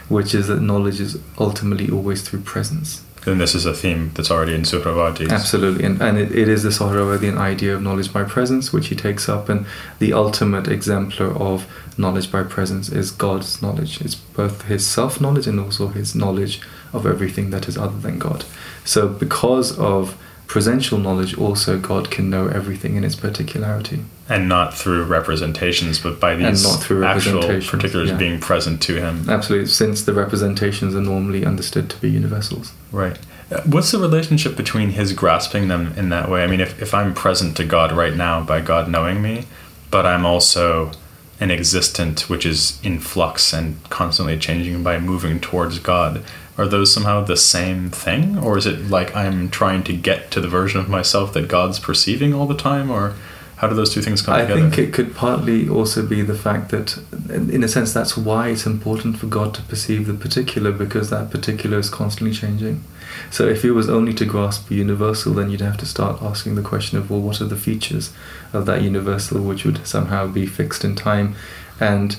which 0.10 0.36
is 0.36 0.48
that 0.48 0.62
knowledge 0.62 1.00
is 1.00 1.20
ultimately 1.40 1.90
always 1.90 2.22
through 2.22 2.42
presence 2.42 3.02
And 3.28 3.42
this 3.42 3.56
is 3.56 3.66
a 3.66 3.74
theme 3.74 4.12
that's 4.14 4.30
already 4.30 4.54
in 4.54 4.62
Sohrawardi. 4.62 5.32
Absolutely, 5.32 5.84
and, 5.84 6.00
and 6.00 6.16
it, 6.18 6.32
it 6.32 6.48
is 6.48 6.62
the 6.62 6.70
Sohrawardian 6.70 7.38
idea 7.38 7.74
of 7.74 7.82
knowledge 7.82 8.14
by 8.14 8.24
presence, 8.24 8.72
which 8.72 8.90
he 8.90 8.96
takes 8.96 9.28
up, 9.28 9.50
and 9.50 9.66
the 9.98 10.14
ultimate 10.14 10.68
exemplar 10.68 11.32
of 11.32 11.66
knowledge 11.98 12.32
by 12.32 12.44
presence 12.44 12.90
is 12.90 13.10
God's 13.10 13.64
knowledge. 13.64 14.00
It's 14.02 14.14
both 14.14 14.66
his 14.74 14.86
self 14.86 15.20
knowledge 15.20 15.48
and 15.48 15.60
also 15.60 15.88
his 15.88 16.14
knowledge 16.14 16.62
of 16.94 17.08
everything 17.08 17.50
that 17.50 17.68
is 17.68 17.78
other 17.78 17.98
than 17.98 18.20
God. 18.20 18.46
So, 18.84 19.08
because 19.08 19.76
of 19.80 20.16
presential 20.48 20.98
knowledge, 20.98 21.38
also 21.38 21.80
God 21.80 22.12
can 22.12 22.30
know 22.30 22.48
everything 22.48 22.96
in 22.96 23.04
its 23.04 23.16
particularity. 23.16 24.00
And 24.30 24.50
not 24.50 24.74
through 24.74 25.04
representations, 25.04 26.00
but 26.00 26.20
by 26.20 26.36
these 26.36 26.64
not 26.64 26.82
through 26.82 27.04
actual 27.04 27.42
particulars 27.42 28.10
yeah. 28.10 28.18
being 28.18 28.40
present 28.40 28.82
to 28.84 29.00
him. 29.00 29.30
Absolutely, 29.30 29.68
since 29.68 30.04
the 30.04 30.14
representations 30.14 30.96
are 30.96 31.02
normally 31.02 31.46
understood 31.46 31.90
to 31.92 31.98
be 31.98 32.10
universals. 32.10 32.74
Right. 32.92 33.18
Uh, 33.52 33.62
What's 33.62 33.92
the 33.92 34.00
relationship 34.00 34.56
between 34.56 34.92
his 34.92 35.14
grasping 35.14 35.68
them 35.68 35.94
in 35.96 36.10
that 36.10 36.30
way? 36.30 36.44
I 36.44 36.48
mean, 36.48 36.62
if, 36.62 36.82
if 36.82 36.94
I'm 36.94 37.14
present 37.14 37.56
to 37.58 37.66
God 37.66 37.92
right 37.92 38.16
now 38.16 38.42
by 38.42 38.62
God 38.62 38.90
knowing 38.90 39.22
me, 39.22 39.46
but 39.92 40.06
I'm 40.06 40.26
also 40.26 40.92
an 41.40 41.52
existent 41.52 42.30
which 42.30 42.46
is 42.46 42.80
in 42.84 43.00
flux 43.00 43.54
and 43.54 43.78
constantly 43.90 44.38
changing 44.38 44.82
by 44.84 45.00
moving 45.00 45.40
towards 45.40 45.80
God, 45.80 46.24
are 46.58 46.68
those 46.68 46.94
somehow 46.94 47.24
the 47.24 47.38
same 47.38 47.90
thing? 47.90 48.38
Or 48.38 48.58
is 48.58 48.66
it 48.66 48.90
like 48.90 49.16
I'm 49.16 49.50
trying 49.50 49.84
to 49.84 49.94
get 49.94 50.32
to 50.32 50.42
the 50.42 50.48
version 50.48 50.80
of 50.80 50.90
myself 50.90 51.34
that 51.34 51.48
God's 51.48 51.80
perceiving 51.80 52.34
all 52.34 52.48
the 52.48 52.56
time? 52.56 52.90
Or 52.90 53.16
how 53.58 53.68
do 53.68 53.76
those 53.76 53.94
two 53.94 54.02
things 54.02 54.22
come 54.22 54.36
I 54.36 54.42
together? 54.42 54.60
I 54.60 54.70
think 54.70 54.78
it 54.78 54.94
could 54.94 55.16
partly 55.16 55.68
also 55.68 56.06
be 56.06 56.22
the 56.22 56.36
fact 56.36 56.72
that, 56.72 56.98
in 57.30 57.64
a 57.64 57.68
sense, 57.68 57.94
that's 57.94 58.18
why 58.18 58.50
it's 58.50 58.66
important 58.66 59.18
for 59.18 59.28
God 59.28 59.54
to 59.56 59.62
perceive 59.64 60.08
the 60.08 60.14
particular 60.14 60.72
because 60.72 61.10
that 61.10 61.32
particular 61.32 61.78
is 61.80 61.90
constantly 61.90 62.36
changing. 62.36 62.84
So, 63.32 63.48
if 63.48 63.62
he 63.62 63.72
was 63.72 63.90
only 63.90 64.14
to 64.16 64.26
grasp 64.26 64.68
the 64.68 64.76
universal, 64.76 65.34
then 65.34 65.50
you'd 65.50 65.62
have 65.62 65.78
to 65.78 65.86
start 65.86 66.22
asking 66.22 66.56
the 66.56 66.62
question 66.62 66.98
of, 66.98 67.10
well, 67.10 67.22
what 67.22 67.40
are 67.40 67.46
the 67.46 67.56
features 67.56 68.14
of 68.52 68.66
that 68.66 68.82
universal 68.82 69.42
which 69.42 69.64
would 69.64 69.86
somehow 69.88 70.28
be 70.28 70.46
fixed 70.46 70.84
in 70.84 70.96
time? 70.96 71.36
And 71.80 72.18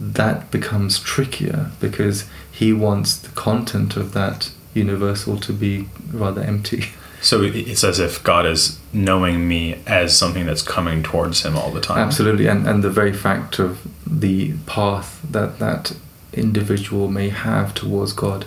that 0.00 0.50
becomes 0.50 0.98
trickier 1.00 1.70
because 1.80 2.26
he 2.50 2.72
wants 2.72 3.16
the 3.16 3.30
content 3.30 3.96
of 3.96 4.12
that 4.12 4.50
universal 4.74 5.38
to 5.38 5.52
be 5.52 5.88
rather 6.12 6.40
empty. 6.42 6.84
So 7.20 7.42
it's 7.42 7.82
as 7.82 7.98
if 7.98 8.22
God 8.22 8.46
is 8.46 8.78
knowing 8.92 9.48
me 9.48 9.80
as 9.88 10.16
something 10.16 10.46
that's 10.46 10.62
coming 10.62 11.02
towards 11.02 11.42
him 11.44 11.56
all 11.56 11.72
the 11.72 11.80
time. 11.80 11.98
Absolutely, 11.98 12.46
and, 12.46 12.64
and 12.68 12.84
the 12.84 12.90
very 12.90 13.12
fact 13.12 13.58
of 13.58 13.80
the 14.06 14.52
path 14.66 15.20
that 15.28 15.58
that 15.58 15.96
individual 16.32 17.08
may 17.08 17.30
have 17.30 17.74
towards 17.74 18.12
God 18.12 18.46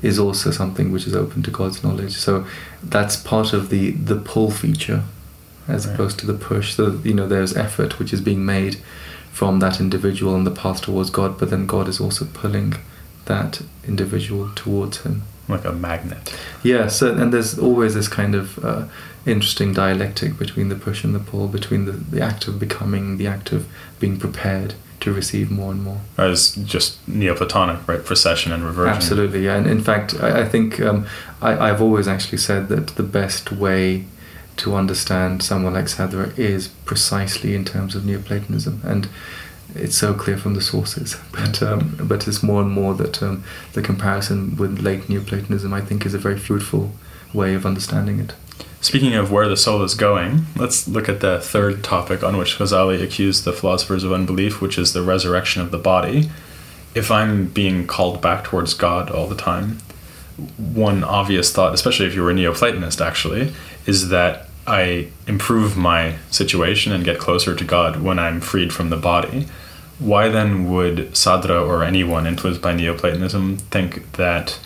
is 0.00 0.18
also 0.18 0.50
something 0.50 0.92
which 0.92 1.06
is 1.06 1.14
open 1.14 1.42
to 1.42 1.50
God's 1.50 1.84
knowledge. 1.84 2.14
So 2.14 2.46
that's 2.82 3.16
part 3.16 3.52
of 3.52 3.68
the 3.68 3.90
the 3.90 4.16
pull 4.16 4.50
feature, 4.50 5.02
as 5.68 5.86
Right. 5.86 5.94
opposed 5.94 6.18
to 6.20 6.26
the 6.26 6.32
push. 6.32 6.74
So 6.76 6.98
you 7.04 7.12
know, 7.12 7.28
there's 7.28 7.54
effort 7.54 7.98
which 7.98 8.14
is 8.14 8.22
being 8.22 8.46
made 8.46 8.78
from 9.32 9.60
that 9.60 9.80
individual 9.80 10.34
on 10.34 10.44
the 10.44 10.50
path 10.50 10.82
towards 10.82 11.10
God, 11.10 11.38
but 11.38 11.50
then 11.50 11.66
God 11.66 11.88
is 11.88 12.00
also 12.00 12.24
pulling 12.24 12.74
that 13.26 13.62
individual 13.86 14.50
towards 14.54 14.98
Him. 14.98 15.22
Like 15.48 15.64
a 15.64 15.72
magnet. 15.72 16.32
Yeah, 16.62 16.86
so 16.86 17.12
and 17.12 17.34
there's 17.34 17.58
always 17.58 17.94
this 17.94 18.06
kind 18.06 18.36
of 18.36 18.64
uh, 18.64 18.84
interesting 19.26 19.72
dialectic 19.72 20.38
between 20.38 20.68
the 20.68 20.76
push 20.76 21.02
and 21.02 21.12
the 21.12 21.18
pull, 21.18 21.48
between 21.48 21.86
the, 21.86 21.92
the 21.92 22.22
act 22.22 22.46
of 22.46 22.60
becoming, 22.60 23.16
the 23.16 23.26
act 23.26 23.50
of 23.50 23.66
being 23.98 24.16
prepared 24.16 24.74
to 25.00 25.12
receive 25.12 25.50
more 25.50 25.72
and 25.72 25.82
more. 25.82 26.00
As 26.16 26.54
just 26.54 27.06
Neoplatonic, 27.08 27.88
right? 27.88 28.04
Procession 28.04 28.52
and 28.52 28.64
reversion. 28.64 28.94
Absolutely, 28.94 29.44
yeah. 29.44 29.56
And 29.56 29.66
in 29.66 29.82
fact, 29.82 30.14
I, 30.20 30.42
I 30.42 30.44
think 30.44 30.80
um, 30.80 31.06
I, 31.42 31.70
I've 31.70 31.82
always 31.82 32.06
actually 32.06 32.38
said 32.38 32.68
that 32.68 32.88
the 32.88 33.02
best 33.02 33.50
way 33.50 34.04
to 34.60 34.74
understand 34.74 35.42
someone 35.42 35.74
like 35.74 35.86
Sadra 35.86 36.38
is 36.38 36.68
precisely 36.68 37.54
in 37.54 37.64
terms 37.64 37.94
of 37.94 38.04
Neoplatonism, 38.04 38.80
and 38.84 39.08
it's 39.74 39.96
so 39.96 40.14
clear 40.14 40.36
from 40.36 40.54
the 40.54 40.60
sources. 40.60 41.16
But 41.32 41.62
um, 41.62 41.96
but 42.02 42.28
it's 42.28 42.42
more 42.42 42.62
and 42.62 42.70
more 42.70 42.94
that 42.94 43.22
um, 43.22 43.44
the 43.72 43.82
comparison 43.82 44.56
with 44.56 44.80
late 44.80 45.08
Neoplatonism, 45.08 45.72
I 45.72 45.80
think, 45.80 46.04
is 46.06 46.14
a 46.14 46.18
very 46.18 46.38
fruitful 46.38 46.92
way 47.32 47.54
of 47.54 47.64
understanding 47.64 48.20
it. 48.20 48.34
Speaking 48.82 49.14
of 49.14 49.30
where 49.30 49.48
the 49.48 49.56
soul 49.56 49.82
is 49.82 49.94
going, 49.94 50.46
let's 50.56 50.88
look 50.88 51.08
at 51.08 51.20
the 51.20 51.38
third 51.38 51.84
topic 51.84 52.22
on 52.22 52.36
which 52.36 52.58
Ghazali 52.58 53.02
accused 53.02 53.44
the 53.44 53.52
philosophers 53.52 54.04
of 54.04 54.12
unbelief, 54.12 54.60
which 54.60 54.78
is 54.78 54.92
the 54.92 55.02
resurrection 55.02 55.60
of 55.62 55.70
the 55.70 55.78
body. 55.78 56.30
If 56.94 57.10
I'm 57.10 57.46
being 57.46 57.86
called 57.86 58.22
back 58.22 58.44
towards 58.44 58.74
God 58.74 59.10
all 59.10 59.26
the 59.26 59.36
time, 59.36 59.78
one 60.56 61.04
obvious 61.04 61.52
thought, 61.52 61.74
especially 61.74 62.06
if 62.06 62.14
you 62.14 62.22
were 62.22 62.30
a 62.30 62.34
Neoplatonist 62.34 63.04
actually, 63.04 63.52
is 63.86 64.08
that 64.08 64.48
I 64.70 65.08
improve 65.26 65.76
my 65.76 66.14
situation 66.30 66.92
and 66.92 67.04
get 67.04 67.18
closer 67.18 67.56
to 67.56 67.64
God 67.64 68.02
when 68.02 68.20
I'm 68.20 68.40
freed 68.40 68.72
from 68.72 68.88
the 68.88 68.96
body. 68.96 69.48
Why 69.98 70.28
then 70.28 70.70
would 70.70 71.12
Sadra 71.14 71.66
or 71.66 71.82
anyone 71.82 72.24
influenced 72.24 72.62
by 72.62 72.72
Neoplatonism 72.74 73.56
think 73.56 74.12
that 74.12 74.60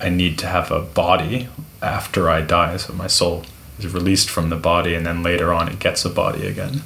I 0.00 0.08
need 0.08 0.38
to 0.38 0.46
have 0.46 0.70
a 0.70 0.80
body 0.80 1.48
after 1.82 2.30
I 2.30 2.40
die, 2.40 2.78
so 2.78 2.94
my 2.94 3.08
soul 3.08 3.44
is 3.78 3.92
released 3.92 4.30
from 4.30 4.48
the 4.48 4.56
body, 4.56 4.94
and 4.94 5.04
then 5.04 5.22
later 5.22 5.52
on 5.52 5.68
it 5.68 5.78
gets 5.78 6.06
a 6.06 6.10
body 6.10 6.46
again. 6.46 6.80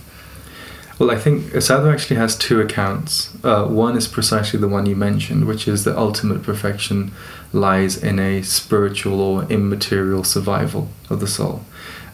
Well, 0.99 1.13
I 1.13 1.17
think 1.17 1.53
Sadra 1.53 1.93
actually 1.93 2.17
has 2.17 2.37
two 2.37 2.61
accounts. 2.61 3.33
Uh, 3.45 3.67
one 3.67 3.97
is 3.97 4.09
precisely 4.09 4.59
the 4.59 4.67
one 4.67 4.87
you 4.87 4.97
mentioned, 4.97 5.47
which 5.47 5.69
is 5.69 5.85
that 5.85 5.97
ultimate 5.97 6.43
perfection 6.43 7.13
lies 7.53 7.97
in 7.97 8.19
a 8.19 8.43
spiritual 8.43 9.21
or 9.21 9.45
immaterial 9.45 10.25
survival 10.25 10.89
of 11.09 11.21
the 11.21 11.29
soul. 11.29 11.63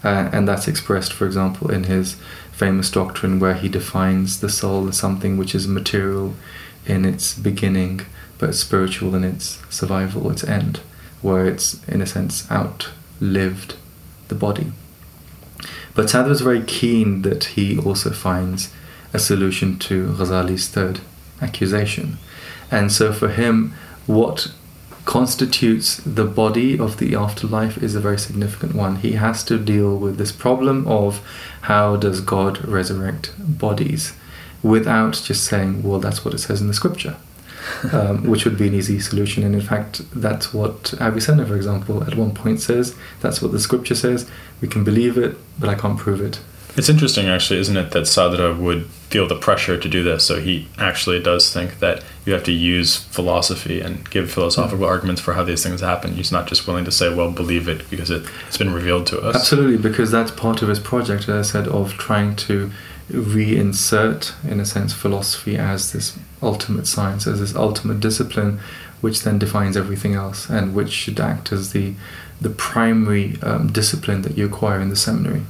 Uh, 0.04 0.28
and 0.32 0.48
that's 0.48 0.66
expressed, 0.66 1.12
for 1.12 1.26
example, 1.26 1.70
in 1.70 1.84
his 1.84 2.16
famous 2.50 2.90
doctrine 2.90 3.38
where 3.38 3.54
he 3.54 3.68
defines 3.68 4.40
the 4.40 4.48
soul 4.48 4.88
as 4.88 4.96
something 4.96 5.36
which 5.36 5.54
is 5.54 5.68
material 5.68 6.34
in 6.86 7.04
its 7.04 7.34
beginning, 7.38 8.00
but 8.38 8.54
spiritual 8.54 9.14
in 9.14 9.24
its 9.24 9.60
survival, 9.70 10.30
its 10.30 10.44
end, 10.44 10.80
where 11.20 11.46
it's, 11.46 11.82
in 11.86 12.02
a 12.02 12.06
sense, 12.06 12.50
outlived 12.50 13.76
the 14.28 14.34
body. 14.34 14.72
But 15.94 16.06
Sadra 16.06 16.30
is 16.30 16.40
very 16.40 16.62
keen 16.62 17.22
that 17.22 17.44
he 17.44 17.78
also 17.78 18.10
finds 18.10 18.72
a 19.12 19.18
solution 19.18 19.78
to 19.78 20.12
Ghazali's 20.14 20.68
third 20.68 21.00
accusation. 21.40 22.18
And 22.70 22.90
so 22.90 23.12
for 23.12 23.28
him, 23.28 23.74
what 24.06 24.52
constitutes 25.04 25.96
the 25.96 26.24
body 26.24 26.78
of 26.78 26.98
the 26.98 27.14
afterlife 27.14 27.82
is 27.82 27.94
a 27.94 28.00
very 28.00 28.18
significant 28.18 28.74
one. 28.74 28.96
He 28.96 29.12
has 29.12 29.42
to 29.44 29.58
deal 29.58 29.96
with 29.96 30.16
this 30.16 30.32
problem 30.32 30.86
of 30.86 31.20
how 31.62 31.96
does 31.96 32.20
God 32.20 32.64
resurrect 32.66 33.32
bodies 33.38 34.14
without 34.62 35.20
just 35.24 35.44
saying, 35.44 35.82
well, 35.82 35.98
that's 35.98 36.24
what 36.24 36.34
it 36.34 36.38
says 36.38 36.60
in 36.60 36.68
the 36.68 36.74
scripture. 36.74 37.16
um, 37.92 38.26
which 38.26 38.44
would 38.44 38.58
be 38.58 38.66
an 38.66 38.74
easy 38.74 38.98
solution. 38.98 39.44
And 39.44 39.54
in 39.54 39.60
fact, 39.60 40.02
that's 40.14 40.52
what 40.52 40.94
Avicenna, 41.00 41.46
for 41.46 41.56
example, 41.56 42.02
at 42.04 42.16
one 42.16 42.34
point 42.34 42.60
says. 42.60 42.96
That's 43.20 43.40
what 43.40 43.52
the 43.52 43.60
scripture 43.60 43.94
says. 43.94 44.28
We 44.60 44.68
can 44.68 44.84
believe 44.84 45.16
it, 45.16 45.36
but 45.58 45.68
I 45.68 45.74
can't 45.74 45.98
prove 45.98 46.20
it. 46.20 46.40
It's 46.74 46.88
interesting, 46.88 47.26
actually, 47.26 47.60
isn't 47.60 47.76
it, 47.76 47.90
that 47.90 48.04
Sadra 48.04 48.58
would 48.58 48.86
feel 48.86 49.28
the 49.28 49.36
pressure 49.36 49.78
to 49.78 49.88
do 49.88 50.02
this. 50.02 50.24
So 50.26 50.40
he 50.40 50.68
actually 50.78 51.22
does 51.22 51.52
think 51.52 51.80
that 51.80 52.02
you 52.24 52.32
have 52.32 52.44
to 52.44 52.52
use 52.52 52.96
philosophy 52.96 53.80
and 53.80 54.08
give 54.08 54.30
philosophical 54.30 54.86
arguments 54.86 55.20
for 55.20 55.34
how 55.34 55.44
these 55.44 55.62
things 55.62 55.82
happen. 55.82 56.14
He's 56.14 56.32
not 56.32 56.46
just 56.46 56.66
willing 56.66 56.86
to 56.86 56.90
say, 56.90 57.14
well, 57.14 57.30
believe 57.30 57.68
it 57.68 57.88
because 57.90 58.10
it, 58.10 58.24
it's 58.48 58.56
been 58.56 58.72
revealed 58.72 59.06
to 59.08 59.20
us. 59.20 59.36
Absolutely, 59.36 59.76
because 59.76 60.10
that's 60.10 60.30
part 60.30 60.62
of 60.62 60.68
his 60.68 60.80
project, 60.80 61.28
as 61.28 61.48
I 61.48 61.52
said, 61.52 61.68
of 61.68 61.92
trying 61.94 62.36
to 62.36 62.70
reinsert, 63.10 64.32
in 64.48 64.58
a 64.60 64.64
sense, 64.64 64.94
philosophy 64.94 65.58
as 65.58 65.92
this 65.92 66.18
ultimate 66.40 66.86
science, 66.86 67.26
as 67.26 67.40
this 67.40 67.54
ultimate 67.54 68.00
discipline, 68.00 68.60
which 69.02 69.22
then 69.22 69.38
defines 69.38 69.76
everything 69.76 70.14
else, 70.14 70.48
and 70.48 70.74
which 70.74 70.90
should 70.90 71.20
act 71.20 71.52
as 71.52 71.72
the 71.72 71.94
the 72.40 72.50
primary 72.50 73.40
um, 73.42 73.70
discipline 73.70 74.22
that 74.22 74.36
you 74.36 74.44
acquire 74.46 74.80
in 74.80 74.88
the 74.88 74.96
seminary. 74.96 75.42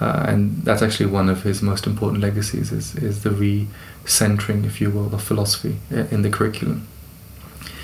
Uh, 0.00 0.26
and 0.28 0.62
that's 0.62 0.82
actually 0.82 1.06
one 1.06 1.28
of 1.28 1.42
his 1.42 1.62
most 1.62 1.86
important 1.86 2.22
legacies 2.22 2.70
is, 2.72 2.94
is 2.96 3.22
the 3.22 3.30
re-centering, 3.30 4.64
if 4.64 4.80
you 4.80 4.90
will, 4.90 5.14
of 5.14 5.22
philosophy 5.22 5.76
in 5.90 6.22
the 6.22 6.30
curriculum. 6.30 6.86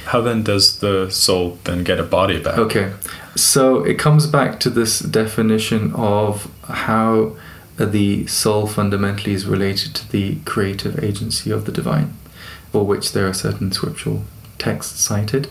How 0.06 0.20
then 0.20 0.42
does 0.42 0.80
the 0.80 1.10
soul 1.10 1.58
then 1.64 1.84
get 1.84 1.98
a 1.98 2.02
body 2.02 2.42
back? 2.42 2.58
Okay, 2.58 2.92
so 3.36 3.84
it 3.84 3.98
comes 3.98 4.26
back 4.26 4.60
to 4.60 4.70
this 4.70 4.98
definition 4.98 5.92
of 5.94 6.50
how 6.64 7.36
the 7.78 8.26
soul 8.26 8.66
fundamentally 8.66 9.32
is 9.32 9.46
related 9.46 9.94
to 9.94 10.10
the 10.10 10.36
creative 10.44 11.02
agency 11.02 11.50
of 11.50 11.64
the 11.64 11.72
divine, 11.72 12.14
for 12.70 12.84
which 12.84 13.12
there 13.12 13.26
are 13.26 13.32
certain 13.32 13.72
scriptural 13.72 14.24
texts 14.58 15.00
cited. 15.00 15.48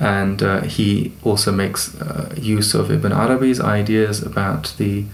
And 0.00 0.42
uh, 0.42 0.62
he 0.62 1.12
also 1.24 1.50
makes 1.50 2.00
uh, 2.00 2.32
use 2.36 2.72
of 2.72 2.90
Ibn 2.90 3.12
Arabi's 3.12 3.60
ideas 3.60 4.22
about 4.22 4.74
the, 4.78 5.04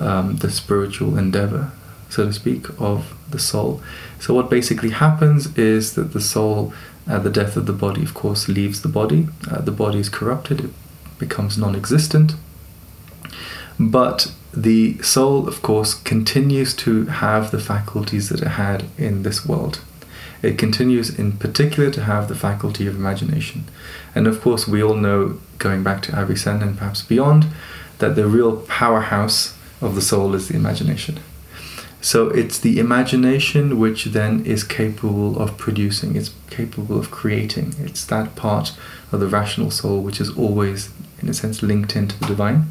um, 0.00 0.36
the 0.36 0.50
spiritual 0.50 1.16
endeavor, 1.16 1.72
so 2.08 2.26
to 2.26 2.32
speak, 2.32 2.66
of 2.80 3.14
the 3.30 3.38
soul. 3.38 3.82
So, 4.18 4.34
what 4.34 4.50
basically 4.50 4.90
happens 4.90 5.56
is 5.56 5.94
that 5.94 6.12
the 6.12 6.20
soul, 6.20 6.72
at 7.06 7.22
the 7.22 7.30
death 7.30 7.56
of 7.56 7.66
the 7.66 7.72
body, 7.72 8.02
of 8.02 8.14
course, 8.14 8.48
leaves 8.48 8.82
the 8.82 8.88
body. 8.88 9.28
Uh, 9.50 9.60
the 9.60 9.72
body 9.72 9.98
is 9.98 10.08
corrupted, 10.08 10.60
it 10.64 10.70
becomes 11.18 11.56
non 11.56 11.76
existent. 11.76 12.34
But 13.78 14.32
the 14.52 15.00
soul, 15.00 15.48
of 15.48 15.62
course, 15.62 15.94
continues 15.94 16.74
to 16.76 17.06
have 17.06 17.50
the 17.50 17.60
faculties 17.60 18.28
that 18.28 18.42
it 18.42 18.48
had 18.48 18.84
in 18.98 19.22
this 19.22 19.46
world. 19.46 19.80
It 20.42 20.58
continues, 20.58 21.18
in 21.18 21.32
particular, 21.32 21.90
to 21.90 22.04
have 22.04 22.28
the 22.28 22.34
faculty 22.34 22.86
of 22.86 22.96
imagination. 22.96 23.64
And 24.14 24.26
of 24.26 24.40
course, 24.40 24.66
we 24.66 24.82
all 24.82 24.94
know, 24.94 25.38
going 25.58 25.82
back 25.82 26.02
to 26.02 26.18
Avicenna 26.18 26.66
and 26.66 26.78
perhaps 26.78 27.02
beyond, 27.02 27.46
that 27.98 28.16
the 28.16 28.26
real 28.26 28.56
powerhouse 28.62 29.56
of 29.80 29.94
the 29.94 30.02
soul 30.02 30.34
is 30.34 30.48
the 30.48 30.56
imagination. 30.56 31.20
So 32.00 32.28
it's 32.28 32.58
the 32.58 32.78
imagination 32.78 33.78
which 33.78 34.06
then 34.06 34.44
is 34.46 34.64
capable 34.64 35.40
of 35.40 35.58
producing, 35.58 36.16
it's 36.16 36.32
capable 36.48 36.98
of 36.98 37.10
creating. 37.10 37.74
It's 37.78 38.04
that 38.06 38.36
part 38.36 38.72
of 39.12 39.20
the 39.20 39.26
rational 39.26 39.70
soul 39.70 40.00
which 40.00 40.20
is 40.20 40.30
always, 40.30 40.90
in 41.20 41.28
a 41.28 41.34
sense, 41.34 41.62
linked 41.62 41.94
into 41.96 42.18
the 42.18 42.26
divine 42.26 42.70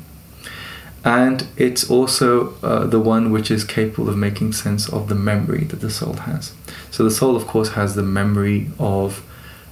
and 1.03 1.47
it's 1.55 1.89
also 1.89 2.55
uh, 2.61 2.85
the 2.85 2.99
one 2.99 3.31
which 3.31 3.49
is 3.49 3.63
capable 3.63 4.09
of 4.09 4.17
making 4.17 4.51
sense 4.51 4.89
of 4.89 5.07
the 5.07 5.15
memory 5.15 5.63
that 5.65 5.79
the 5.79 5.89
soul 5.89 6.13
has. 6.13 6.53
So 6.91 7.03
the 7.03 7.11
soul, 7.11 7.35
of 7.35 7.47
course, 7.47 7.69
has 7.69 7.95
the 7.95 8.03
memory 8.03 8.69
of 8.77 9.25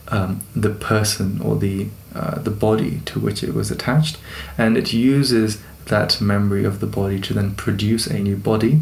um, 0.07 0.41
the 0.55 0.69
person 0.69 1.41
or 1.41 1.57
the 1.57 1.89
uh, 2.15 2.39
the 2.39 2.49
body 2.49 3.01
to 3.05 3.19
which 3.19 3.43
it 3.43 3.53
was 3.53 3.69
attached, 3.69 4.17
and 4.57 4.77
it 4.77 4.93
uses 4.93 5.61
that 5.87 6.21
memory 6.21 6.63
of 6.63 6.79
the 6.79 6.87
body 6.87 7.19
to 7.21 7.33
then 7.33 7.55
produce 7.55 8.07
a 8.07 8.19
new 8.19 8.35
body, 8.35 8.81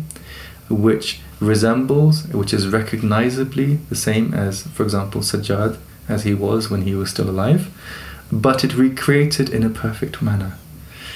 which 0.69 1.21
resembles, 1.39 2.27
which 2.27 2.53
is 2.53 2.67
recognizably 2.67 3.75
the 3.89 3.95
same 3.95 4.33
as, 4.33 4.63
for 4.63 4.83
example, 4.83 5.21
Sajjad 5.21 5.77
as 6.07 6.23
he 6.23 6.33
was 6.33 6.69
when 6.69 6.83
he 6.83 6.95
was 6.95 7.09
still 7.09 7.29
alive, 7.29 7.69
but 8.31 8.63
it 8.63 8.75
recreated 8.75 9.49
in 9.49 9.63
a 9.63 9.69
perfect 9.69 10.21
manner. 10.21 10.57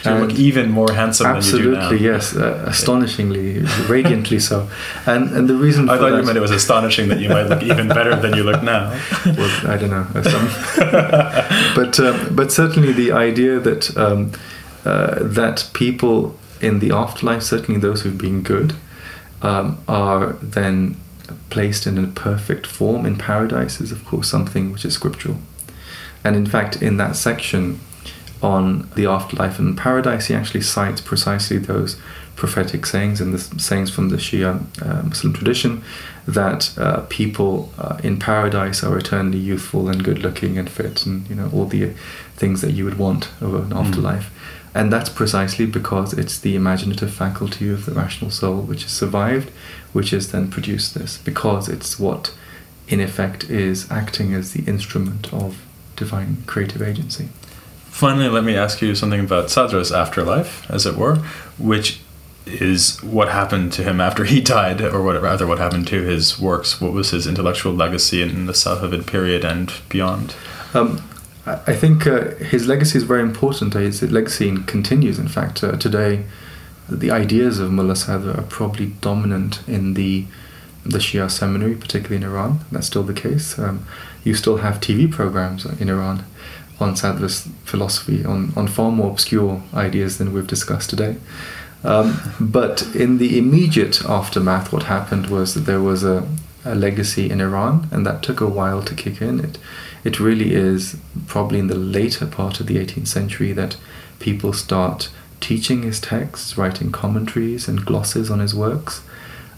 You 0.05 0.11
look 0.11 0.39
even 0.39 0.71
more 0.71 0.93
handsome 0.93 1.27
absolutely, 1.27 1.97
yes, 1.97 2.33
uh, 2.33 2.63
astonishingly, 2.65 3.59
radiantly 3.89 4.39
so. 4.39 4.69
And 5.05 5.29
and 5.31 5.49
the 5.49 5.55
reason 5.55 5.89
I 5.89 5.97
thought 5.97 6.11
that, 6.11 6.19
you 6.19 6.23
meant 6.23 6.37
it 6.37 6.41
was 6.41 6.51
astonishing 6.51 7.09
that 7.09 7.19
you 7.19 7.27
might 7.27 7.47
look 7.47 7.63
even 7.63 7.89
better 7.89 8.15
than 8.15 8.33
you 8.33 8.43
look 8.43 8.63
now. 8.63 8.91
well, 9.25 9.67
I 9.67 9.75
don't 9.75 9.89
know, 9.89 10.07
but 11.75 11.99
um, 11.99 12.33
but 12.33 12.49
certainly 12.53 12.93
the 12.93 13.11
idea 13.11 13.59
that 13.59 13.97
um, 13.97 14.31
uh, 14.85 15.19
that 15.21 15.69
people 15.73 16.37
in 16.61 16.79
the 16.79 16.91
afterlife, 16.91 17.43
certainly 17.43 17.79
those 17.79 18.01
who've 18.01 18.17
been 18.17 18.41
good, 18.41 18.75
um, 19.41 19.81
are 19.87 20.33
then 20.41 20.97
placed 21.49 21.87
in 21.87 21.97
a 21.97 22.07
perfect 22.07 22.65
form 22.67 23.05
in 23.05 23.15
paradise 23.15 23.79
is 23.79 23.91
of 23.91 24.03
course 24.05 24.29
something 24.29 24.71
which 24.71 24.85
is 24.85 24.93
scriptural. 24.93 25.37
And 26.23 26.35
in 26.35 26.45
fact, 26.45 26.81
in 26.81 26.97
that 26.97 27.15
section 27.15 27.79
on 28.41 28.89
the 28.95 29.05
afterlife 29.05 29.59
and 29.59 29.77
paradise, 29.77 30.27
he 30.27 30.33
actually 30.33 30.61
cites 30.61 31.01
precisely 31.01 31.57
those 31.57 31.99
prophetic 32.35 32.85
sayings 32.85 33.19
and 33.19 33.33
the 33.33 33.59
sayings 33.59 33.91
from 33.91 34.09
the 34.09 34.15
Shia 34.15 34.61
uh, 34.81 35.03
Muslim 35.03 35.33
tradition 35.33 35.83
that 36.25 36.77
uh, 36.77 37.01
people 37.09 37.71
uh, 37.77 37.97
in 38.01 38.17
paradise 38.17 38.81
are 38.83 38.97
eternally 38.97 39.39
youthful 39.39 39.89
and 39.89 40.03
good 40.03 40.19
looking 40.19 40.57
and 40.57 40.69
fit 40.69 41.05
and 41.05 41.29
you 41.29 41.35
know 41.35 41.49
all 41.53 41.65
the 41.65 41.91
things 42.35 42.61
that 42.61 42.71
you 42.71 42.85
would 42.85 42.97
want 42.97 43.29
of 43.41 43.53
an 43.55 43.69
mm. 43.71 43.75
afterlife. 43.75 44.29
Mm. 44.29 44.58
And 44.79 44.93
that's 44.93 45.09
precisely 45.09 45.65
because 45.65 46.13
it's 46.13 46.39
the 46.39 46.55
imaginative 46.55 47.13
faculty 47.13 47.69
of 47.69 47.85
the 47.85 47.91
rational 47.91 48.31
soul 48.31 48.61
which 48.61 48.83
has 48.83 48.93
survived, 48.93 49.49
which 49.91 50.11
has 50.11 50.31
then 50.31 50.49
produced 50.49 50.95
this, 50.95 51.17
because 51.17 51.67
it's 51.67 51.99
what, 51.99 52.33
in 52.87 53.01
effect, 53.01 53.49
is 53.49 53.91
acting 53.91 54.33
as 54.33 54.53
the 54.53 54.63
instrument 54.63 55.33
of 55.33 55.65
divine 55.97 56.43
creative 56.45 56.81
agency. 56.81 57.27
Finally, 57.87 58.29
let 58.29 58.45
me 58.45 58.55
ask 58.55 58.81
you 58.81 58.95
something 58.95 59.19
about 59.19 59.51
Sadra's 59.51 59.91
afterlife, 59.91 60.65
as 60.71 60.85
it 60.85 60.95
were, 60.95 61.17
which 61.57 61.99
is 62.45 63.03
what 63.03 63.27
happened 63.27 63.73
to 63.73 63.83
him 63.83 63.99
after 63.99 64.23
he 64.23 64.39
died, 64.39 64.79
or 64.79 65.03
what, 65.03 65.21
rather, 65.21 65.45
what 65.45 65.57
happened 65.57 65.87
to 65.87 66.03
his 66.03 66.39
works. 66.39 66.79
What 66.79 66.93
was 66.93 67.11
his 67.11 67.27
intellectual 67.27 67.73
legacy 67.73 68.21
in 68.21 68.45
the 68.45 68.53
Safavid 68.53 69.05
period 69.05 69.43
and 69.43 69.73
beyond? 69.89 70.35
Um, 70.73 71.03
I 71.65 71.75
think 71.75 72.05
uh, 72.05 72.35
his 72.35 72.67
legacy 72.67 72.97
is 72.97 73.03
very 73.03 73.21
important. 73.21 73.73
His 73.73 74.01
legacy 74.03 74.55
continues. 74.65 75.19
In 75.19 75.27
fact, 75.27 75.63
uh, 75.63 75.77
today, 75.77 76.25
the 76.87 77.11
ideas 77.11 77.59
of 77.59 77.71
Mullah 77.71 77.95
Sadr 77.95 78.31
are 78.31 78.43
probably 78.43 78.87
dominant 79.01 79.67
in 79.67 79.93
the 79.93 80.25
the 80.85 80.99
Shia 80.99 81.29
seminary, 81.29 81.75
particularly 81.75 82.17
in 82.17 82.23
Iran. 82.23 82.59
That's 82.71 82.87
still 82.87 83.03
the 83.03 83.13
case. 83.13 83.59
Um, 83.59 83.85
you 84.23 84.33
still 84.33 84.57
have 84.57 84.79
TV 84.79 85.11
programs 85.11 85.65
in 85.65 85.89
Iran 85.89 86.23
on 86.79 86.95
Sadr's 86.95 87.47
philosophy, 87.65 88.23
on, 88.23 88.53
on 88.55 88.67
far 88.67 88.91
more 88.91 89.11
obscure 89.11 89.61
ideas 89.73 90.17
than 90.17 90.33
we've 90.33 90.47
discussed 90.47 90.89
today. 90.89 91.17
Um, 91.83 92.19
but 92.39 92.83
in 92.95 93.17
the 93.17 93.37
immediate 93.37 94.03
aftermath, 94.05 94.71
what 94.71 94.83
happened 94.83 95.27
was 95.27 95.53
that 95.53 95.61
there 95.61 95.81
was 95.81 96.03
a, 96.03 96.27
a 96.65 96.75
legacy 96.75 97.29
in 97.29 97.41
Iran, 97.41 97.87
and 97.91 98.05
that 98.05 98.23
took 98.23 98.41
a 98.41 98.47
while 98.47 98.81
to 98.83 98.95
kick 98.95 99.21
in. 99.21 99.39
It, 99.39 99.57
it 100.03 100.19
really 100.19 100.53
is 100.53 100.97
probably 101.27 101.59
in 101.59 101.67
the 101.67 101.75
later 101.75 102.25
part 102.25 102.59
of 102.59 102.67
the 102.67 102.77
18th 102.77 103.07
century 103.07 103.51
that 103.53 103.77
people 104.19 104.53
start 104.53 105.09
teaching 105.39 105.83
his 105.83 105.99
texts, 105.99 106.57
writing 106.57 106.91
commentaries 106.91 107.67
and 107.67 107.85
glosses 107.85 108.29
on 108.29 108.39
his 108.39 108.53
works, 108.53 109.01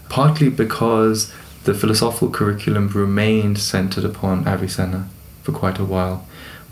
partly 0.08 0.48
because 0.48 1.32
the 1.64 1.74
philosophical 1.74 2.30
curriculum 2.30 2.88
remained 2.88 3.58
centered 3.58 4.04
upon 4.04 4.46
Avicenna 4.46 5.08
for 5.42 5.52
quite 5.52 5.78
a 5.78 5.84
while. 5.84 6.26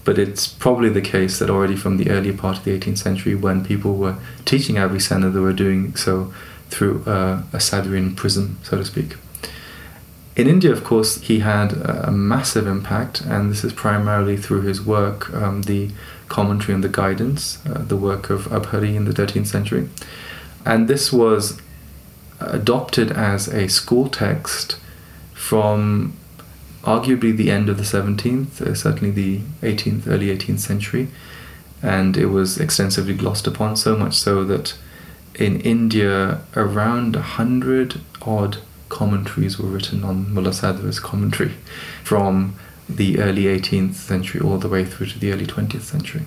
But 0.05 0.19
it's 0.19 0.49
probably 0.49 0.89
the 0.89 1.01
case 1.01 1.39
that 1.39 1.51
already 1.51 1.77
from 1.77 1.97
the 1.97 2.11
earlier 2.11 2.33
part 2.33 2.59
of 2.59 2.65
the 2.65 2.79
18th 2.79 2.99
century, 2.99 3.35
when 3.35 3.65
people 3.65 3.97
were 3.97 4.17
teaching 4.45 4.77
Avicenna, 4.79 5.31
they 5.31 5.41
were 5.41 5.53
doing 5.53 5.95
so 5.95 6.33
through 6.69 7.05
uh, 7.05 7.43
a 7.53 7.59
Sadrian 7.59 8.17
prism, 8.17 8.59
so 8.63 8.79
to 8.79 8.85
speak. 8.85 9.17
In 10.37 10.47
India, 10.47 10.71
of 10.71 10.85
course, 10.85 11.21
he 11.23 11.40
had 11.40 11.73
a 11.73 12.11
massive 12.11 12.66
impact, 12.66 13.21
and 13.21 13.51
this 13.51 13.64
is 13.64 13.73
primarily 13.73 14.37
through 14.37 14.62
his 14.62 14.81
work, 14.81 15.33
um, 15.35 15.62
the 15.62 15.90
commentary 16.29 16.73
and 16.75 16.85
the 16.85 16.88
guidance, 16.88 17.59
uh, 17.66 17.83
the 17.83 17.97
work 17.97 18.31
of 18.31 18.47
Abhari 18.47 18.95
in 18.95 19.05
the 19.05 19.12
13th 19.12 19.49
century. 19.49 19.88
And 20.64 20.88
this 20.88 21.12
was 21.12 21.61
adopted 22.38 23.11
as 23.11 23.49
a 23.49 23.69
school 23.69 24.09
text 24.09 24.79
from 25.35 26.16
arguably 26.83 27.37
the 27.37 27.51
end 27.51 27.69
of 27.69 27.77
the 27.77 27.83
17th, 27.83 28.62
uh, 28.62 28.75
certainly 28.75 29.11
the 29.11 29.40
18th, 29.62 30.07
early 30.07 30.35
18th 30.35 30.61
century, 30.61 31.09
and 31.83 32.16
it 32.16 32.27
was 32.27 32.59
extensively 32.59 33.14
glossed 33.14 33.47
upon, 33.47 33.77
so 33.77 33.97
much 33.97 34.14
so 34.14 34.45
that 34.45 34.75
in 35.35 35.61
India, 35.61 36.40
around 36.55 37.16
a 37.16 37.23
hundred 37.23 38.01
odd 38.23 38.59
commentaries 38.90 39.59
were 39.59 39.68
written 39.68 40.05
on 40.05 40.33
Mullah 40.35 40.53
Sadr's 40.53 41.00
commentary 41.00 41.55
from 42.05 42.55
the 42.88 43.18
early 43.20 43.44
18th 43.44 43.94
century 43.94 44.40
all 44.40 44.59
the 44.59 44.68
way 44.68 44.85
through 44.85 45.07
to 45.07 45.18
the 45.18 45.33
early 45.33 45.46
20th 45.46 45.83
century. 45.83 46.24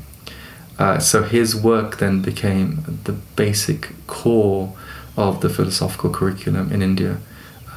Uh, 0.79 0.97
so 0.97 1.21
his 1.21 1.55
work 1.55 1.97
then 1.97 2.21
became 2.23 2.99
the 3.03 3.11
basic 3.11 3.91
core 4.07 4.73
of 5.15 5.41
the 5.41 5.49
philosophical 5.49 6.09
curriculum 6.09 6.71
in 6.71 6.81
India 6.81 7.19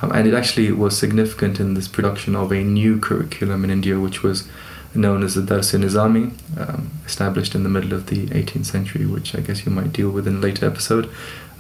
um, 0.03 0.12
and 0.12 0.29
it 0.29 0.35
actually 0.35 0.72
was 0.72 0.99
significant 0.99 1.59
in 1.59 1.75
this 1.75 1.88
production 1.88 2.37
of 2.37 2.53
a 2.53 2.62
new 2.62 2.99
curriculum 2.99 3.64
in 3.64 3.70
India, 3.70 3.99
which 3.99 4.22
was 4.22 4.49
known 4.94 5.22
as 5.22 5.35
the 5.35 5.42
Dars 5.42 5.72
Nizami, 5.72 6.33
um, 6.59 6.90
established 7.07 7.55
in 7.55 7.62
the 7.62 7.68
middle 7.68 7.92
of 7.92 8.07
the 8.07 8.27
18th 8.27 8.66
century, 8.66 9.07
which 9.07 9.35
I 9.35 9.40
guess 9.40 9.64
you 9.64 9.72
might 9.72 9.92
deal 9.92 10.11
with 10.11 10.27
in 10.27 10.37
a 10.37 10.40
later 10.40 10.66
episode. 10.66 11.11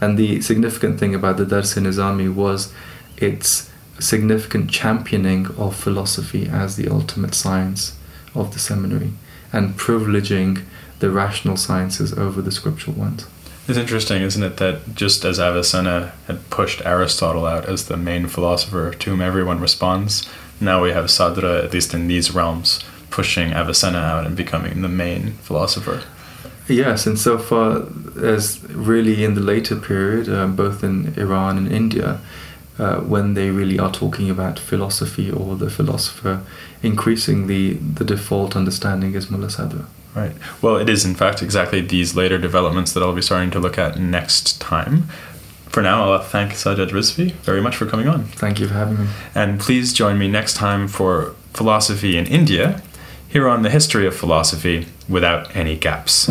And 0.00 0.18
the 0.18 0.42
significant 0.42 1.00
thing 1.00 1.14
about 1.14 1.38
the 1.38 1.46
Dars 1.46 1.74
Nizami 1.74 2.32
was 2.32 2.72
its 3.16 3.70
significant 3.98 4.70
championing 4.70 5.46
of 5.56 5.74
philosophy 5.74 6.48
as 6.48 6.76
the 6.76 6.88
ultimate 6.88 7.34
science 7.34 7.96
of 8.34 8.52
the 8.52 8.58
seminary 8.58 9.12
and 9.52 9.74
privileging 9.74 10.62
the 10.98 11.10
rational 11.10 11.56
sciences 11.56 12.12
over 12.12 12.42
the 12.42 12.52
scriptural 12.52 12.96
ones. 12.96 13.26
It's 13.68 13.78
interesting, 13.78 14.22
isn't 14.22 14.42
it, 14.42 14.58
that 14.58 14.94
just 14.94 15.24
as 15.24 15.40
Avicenna 15.40 16.12
had 16.26 16.48
pushed 16.50 16.84
Aristotle 16.84 17.46
out 17.46 17.64
as 17.64 17.86
the 17.86 17.96
main 17.96 18.28
philosopher 18.28 18.92
to 18.92 19.10
whom 19.10 19.20
everyone 19.20 19.60
responds, 19.60 20.28
now 20.60 20.82
we 20.82 20.92
have 20.92 21.06
Sadra, 21.06 21.64
at 21.64 21.72
least 21.72 21.92
in 21.92 22.06
these 22.06 22.32
realms, 22.32 22.84
pushing 23.10 23.52
Avicenna 23.52 23.98
out 23.98 24.26
and 24.26 24.36
becoming 24.36 24.82
the 24.82 24.88
main 24.88 25.32
philosopher. 25.32 26.02
Yes, 26.68 27.06
and 27.06 27.18
so 27.18 27.38
far 27.38 27.86
as 28.22 28.62
really 28.70 29.24
in 29.24 29.34
the 29.34 29.40
later 29.40 29.76
period, 29.76 30.28
um, 30.28 30.56
both 30.56 30.82
in 30.82 31.14
Iran 31.16 31.58
and 31.58 31.70
India, 31.70 32.20
uh, 32.78 33.00
when 33.00 33.34
they 33.34 33.50
really 33.50 33.78
are 33.78 33.90
talking 33.90 34.30
about 34.30 34.58
philosophy 34.58 35.30
or 35.30 35.56
the 35.56 35.70
philosopher, 35.70 36.42
increasingly 36.82 37.74
the 37.74 38.04
default 38.04 38.56
understanding 38.56 39.14
is 39.14 39.30
Mulla. 39.30 39.48
Right. 40.14 40.32
Well, 40.62 40.76
it 40.76 40.88
is 40.88 41.04
in 41.04 41.14
fact 41.14 41.42
exactly 41.42 41.80
these 41.82 42.16
later 42.16 42.38
developments 42.38 42.92
that 42.92 43.02
I'll 43.02 43.14
be 43.14 43.22
starting 43.22 43.50
to 43.50 43.58
look 43.58 43.78
at 43.78 43.98
next 43.98 44.60
time. 44.60 45.08
For 45.68 45.82
now, 45.82 46.10
I'll 46.10 46.22
thank 46.22 46.52
Sajjad 46.52 46.88
Rizvi 46.88 47.32
very 47.32 47.60
much 47.60 47.76
for 47.76 47.84
coming 47.84 48.08
on. 48.08 48.24
Thank 48.24 48.58
you 48.60 48.66
for 48.66 48.72
having 48.72 48.98
me. 48.98 49.08
And 49.34 49.60
please 49.60 49.92
join 49.92 50.18
me 50.18 50.26
next 50.26 50.54
time 50.54 50.88
for 50.88 51.34
Philosophy 51.52 52.16
in 52.16 52.26
India, 52.26 52.82
here 53.28 53.46
on 53.46 53.62
the 53.62 53.70
history 53.70 54.06
of 54.06 54.16
philosophy 54.16 54.86
without 55.06 55.54
any 55.54 55.76
gaps. 55.76 56.30